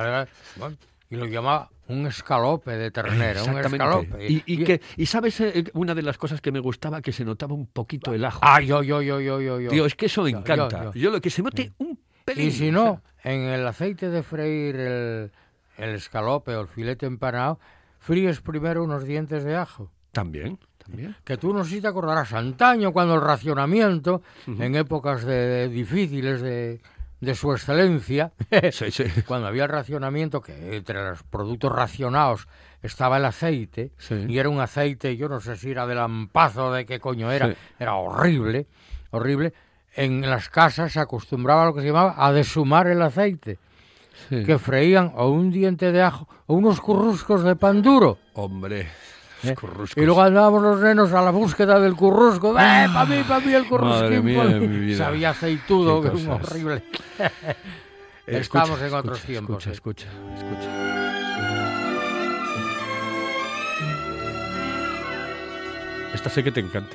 bueno, 0.57 0.77
y 1.11 1.17
lo 1.17 1.27
llamaba 1.27 1.71
un 1.89 2.07
escalope 2.07 2.73
de 2.77 2.91
ternera, 2.91 3.43
un 3.45 3.59
escalope. 3.59 4.27
Y, 4.29 4.43
y 4.47 4.63
que, 4.65 4.81
y 4.97 5.07
sabes, 5.07 5.41
eh, 5.41 5.65
una 5.73 5.95
de 5.95 6.03
las 6.03 6.19
cosas 6.19 6.41
que 6.41 6.53
me 6.53 6.59
gustaba, 6.61 7.01
que 7.01 7.13
se 7.13 7.25
notaba 7.25 7.55
un 7.55 7.67
poquito 7.67 8.13
el 8.13 8.25
ajo. 8.25 8.41
Ah, 8.43 8.61
yo, 8.61 8.83
yo, 8.83 9.01
yo, 9.01 9.21
yo, 9.21 9.41
yo. 9.41 9.59
yo. 9.61 9.71
Tío, 9.71 9.87
es 9.87 9.95
que 9.95 10.07
eso 10.07 10.23
me 10.23 10.33
Yo, 10.33 10.39
encanta. 10.39 10.85
yo, 10.85 10.93
Yo, 10.93 11.01
yo. 11.01 11.11
lo 11.11 11.21
que 11.21 11.31
se 11.31 11.43
note 11.43 11.73
un 11.79 11.99
pelín. 12.27 12.49
Y 12.49 12.51
si 12.51 12.71
no, 12.71 13.01
en 13.25 13.41
el 13.41 13.67
aceite 13.67 14.11
de 14.11 14.23
freír 14.23 14.77
el, 14.77 15.31
el 15.79 15.95
escalope 15.95 16.55
o 16.55 16.61
el 16.61 16.69
filete 16.69 17.07
empanado, 17.07 17.59
fríes 17.99 18.41
primero 18.43 18.85
unos 18.85 19.05
dientes 19.05 19.45
de 19.45 19.57
ajo. 19.57 19.91
También, 20.13 20.59
también. 20.85 21.17
que 21.25 21.37
tú 21.39 21.55
no 21.55 21.65
sé 21.65 21.77
si 21.77 21.81
te 21.81 21.89
acordarás, 21.89 22.33
antaño 22.35 22.93
cuando 22.93 23.15
el 23.15 23.21
racionamiento, 23.23 24.21
en 24.47 24.75
épocas 24.75 25.25
de, 25.25 25.35
de 25.35 25.69
difíciles 25.69 26.41
de, 26.43 26.81
de 27.21 27.35
su 27.35 27.53
excelencia, 27.53 28.33
Sí, 28.73 28.91
sí. 28.91 29.05
cuando 29.27 29.49
había 29.49 29.65
el 29.65 29.69
racionamiento, 29.71 30.41
que 30.41 30.77
entre 30.77 31.03
los 31.11 31.23
productos 31.25 31.73
racionados 31.73 32.47
estaba 32.83 33.17
el 33.17 33.25
aceite, 33.25 33.93
Sí. 33.99 34.27
y 34.29 34.39
era 34.39 34.49
un 34.49 34.61
aceite, 34.61 35.17
yo 35.17 35.29
no 35.29 35.41
sé 35.41 35.57
si 35.57 35.71
era 35.71 35.87
de 35.87 35.95
lampazo, 35.97 36.73
de 36.73 36.87
qué 36.87 37.01
coño 37.01 37.31
era, 37.33 37.55
era 37.79 37.95
horrible, 37.97 38.67
horrible, 39.11 39.53
en 39.97 40.29
las 40.31 40.49
casas 40.49 40.93
se 40.93 41.01
acostumbraba 41.01 41.63
a 41.63 41.67
lo 41.67 41.75
que 41.75 41.81
se 41.81 41.89
llamaba 41.89 42.15
a 42.17 42.33
deshumar 42.33 42.87
el 42.87 43.03
aceite, 43.03 43.59
Sí. 44.29 44.43
que 44.45 44.59
freían 44.59 45.13
o 45.15 45.29
un 45.31 45.51
diente 45.53 45.93
de 45.93 46.03
ajo 46.03 46.29
o 46.47 46.55
unos 46.55 46.81
curruscos 46.81 47.45
de 47.45 47.55
pan 47.55 47.83
duro. 47.83 48.19
Hombre, 48.35 48.89
¿eh? 49.45 49.55
Y 49.97 50.03
luego 50.03 50.23
andábamos 50.23 50.63
los 50.63 50.81
nenos 50.81 51.13
a 51.13 51.23
la 51.23 51.31
búsqueda 51.31 51.79
del 51.81 51.95
currusco. 51.95 52.53
¡Eh, 52.59 52.87
para 52.93 53.05
mí, 53.05 53.23
para 53.27 53.41
mí 53.41 53.53
el 53.53 53.67
currusquín! 53.67 54.25
Mía 54.25 54.45
mí! 54.45 54.95
Sabía 54.95 55.31
aceitudo, 55.31 56.03
que 56.03 56.09
es 56.09 56.15
un 56.15 56.29
horrible. 56.31 56.83
Eh, 58.31 58.41
Estamos 58.41 58.79
escucha, 58.83 58.87
en 58.89 58.95
otros 58.95 59.17
escucha, 59.17 59.27
tiempos. 59.27 59.67
Escucha, 59.67 60.05
¿eh? 60.05 60.11
escucha, 60.37 60.69
escucha. 60.69 60.69
Esta 66.13 66.29
sé 66.29 66.45
que 66.45 66.53
te 66.53 66.61
encanta. 66.61 66.95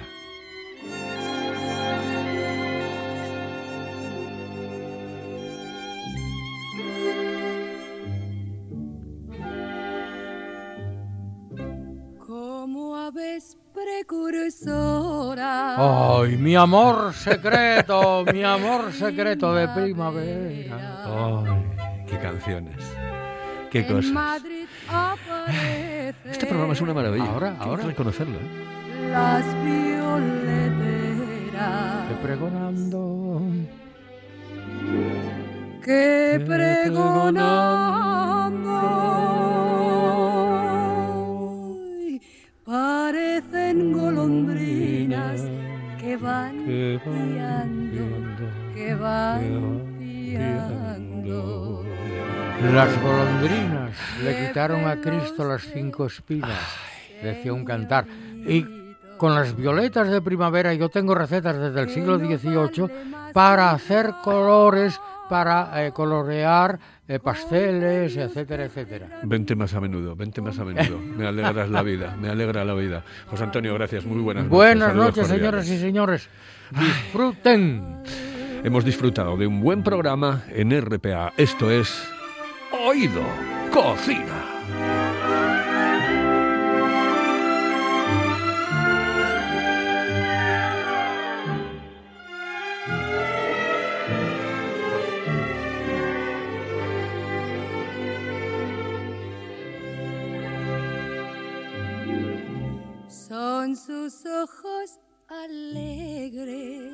Mi 16.54 16.58
amor 16.58 17.16
secreto! 17.16 18.24
¡Mi 18.32 18.44
amor 18.44 18.94
secreto 18.94 19.56
de 19.56 19.68
primavera! 19.70 21.04
Ay, 21.04 22.06
qué 22.06 22.20
canciones. 22.20 22.76
Qué 23.72 23.88
cosas. 23.88 24.44
Este 26.24 26.46
programa 26.46 26.74
es 26.74 26.82
una 26.82 26.94
maravilla. 26.94 27.26
Ahora, 27.26 27.56
ahora. 27.60 27.82
que 27.82 27.88
reconocerlo. 27.88 28.38
¿eh? 28.38 29.10
Las 29.10 29.44
violeteras 29.64 30.88
Que 32.08 32.16
pregonando. 32.22 33.42
que 35.84 36.40
pregonando 36.46 37.34
parecen 42.64 43.92
golondrinas 43.92 45.42
que 46.14 46.18
van 46.18 46.66
Que 46.66 47.00
van 47.10 47.92
que 48.76 48.94
van 48.94 49.96
piando. 49.98 51.84
Las 52.72 53.02
golondrinas 53.02 53.92
le 54.24 54.48
quitaron 54.48 54.88
a 54.88 55.02
Cristo 55.02 55.44
las 55.44 55.64
cinco 55.64 56.06
espinas, 56.06 56.60
decía 57.22 57.52
un 57.52 57.66
cantar. 57.66 58.06
Y 58.46 58.64
con 59.18 59.34
las 59.34 59.56
violetas 59.56 60.10
de 60.10 60.22
primavera 60.22 60.74
yo 60.76 60.90
tengo 60.90 61.16
recetas 61.16 61.58
desde 61.58 61.82
el 61.82 61.90
siglo 61.90 62.20
XVIII 62.20 62.90
para 63.34 63.72
hacer 63.72 64.14
colores, 64.24 65.00
para 65.30 65.86
eh, 65.86 65.92
colorear 65.92 66.80
eh, 67.08 67.20
pasteles, 67.20 68.16
etcétera, 68.16 68.66
etcétera. 68.66 69.22
Vente 69.24 69.56
más 69.56 69.74
a 69.74 69.82
menudo, 69.82 70.16
vente 70.16 70.42
más 70.42 70.58
a 70.60 70.66
menudo. 70.66 71.00
Me 71.00 71.28
alegras 71.28 71.70
la 71.70 71.82
vida, 71.82 72.16
me 72.20 72.30
alegra 72.30 72.64
la 72.64 72.74
vida. 72.74 73.04
José 73.28 73.44
Antonio, 73.44 73.74
gracias, 73.74 74.06
muy 74.06 74.22
buenas 74.22 74.44
noches. 74.44 74.56
Buenas 74.56 74.96
noches, 74.96 75.28
señoras 75.28 75.70
y 75.70 75.78
señores. 75.78 76.30
Disfruten. 76.72 78.04
Hemos 78.64 78.86
disfrutado 78.86 79.36
de 79.36 79.48
un 79.48 79.62
buen 79.62 79.84
programa 79.84 80.44
en 80.50 80.72
RPA. 80.80 81.34
Esto 81.38 81.70
es 81.70 82.08
Oído 82.72 83.22
Cocina. 83.72 84.53
Son 103.64 103.78
sus 103.78 104.26
ojos 104.26 105.00
alegres, 105.30 106.92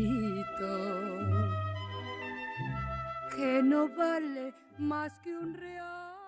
que 3.36 3.62
no 3.64 3.88
vale 3.90 4.54
más 4.78 5.20
que 5.20 5.36
un 5.36 5.54
real. 5.54 6.19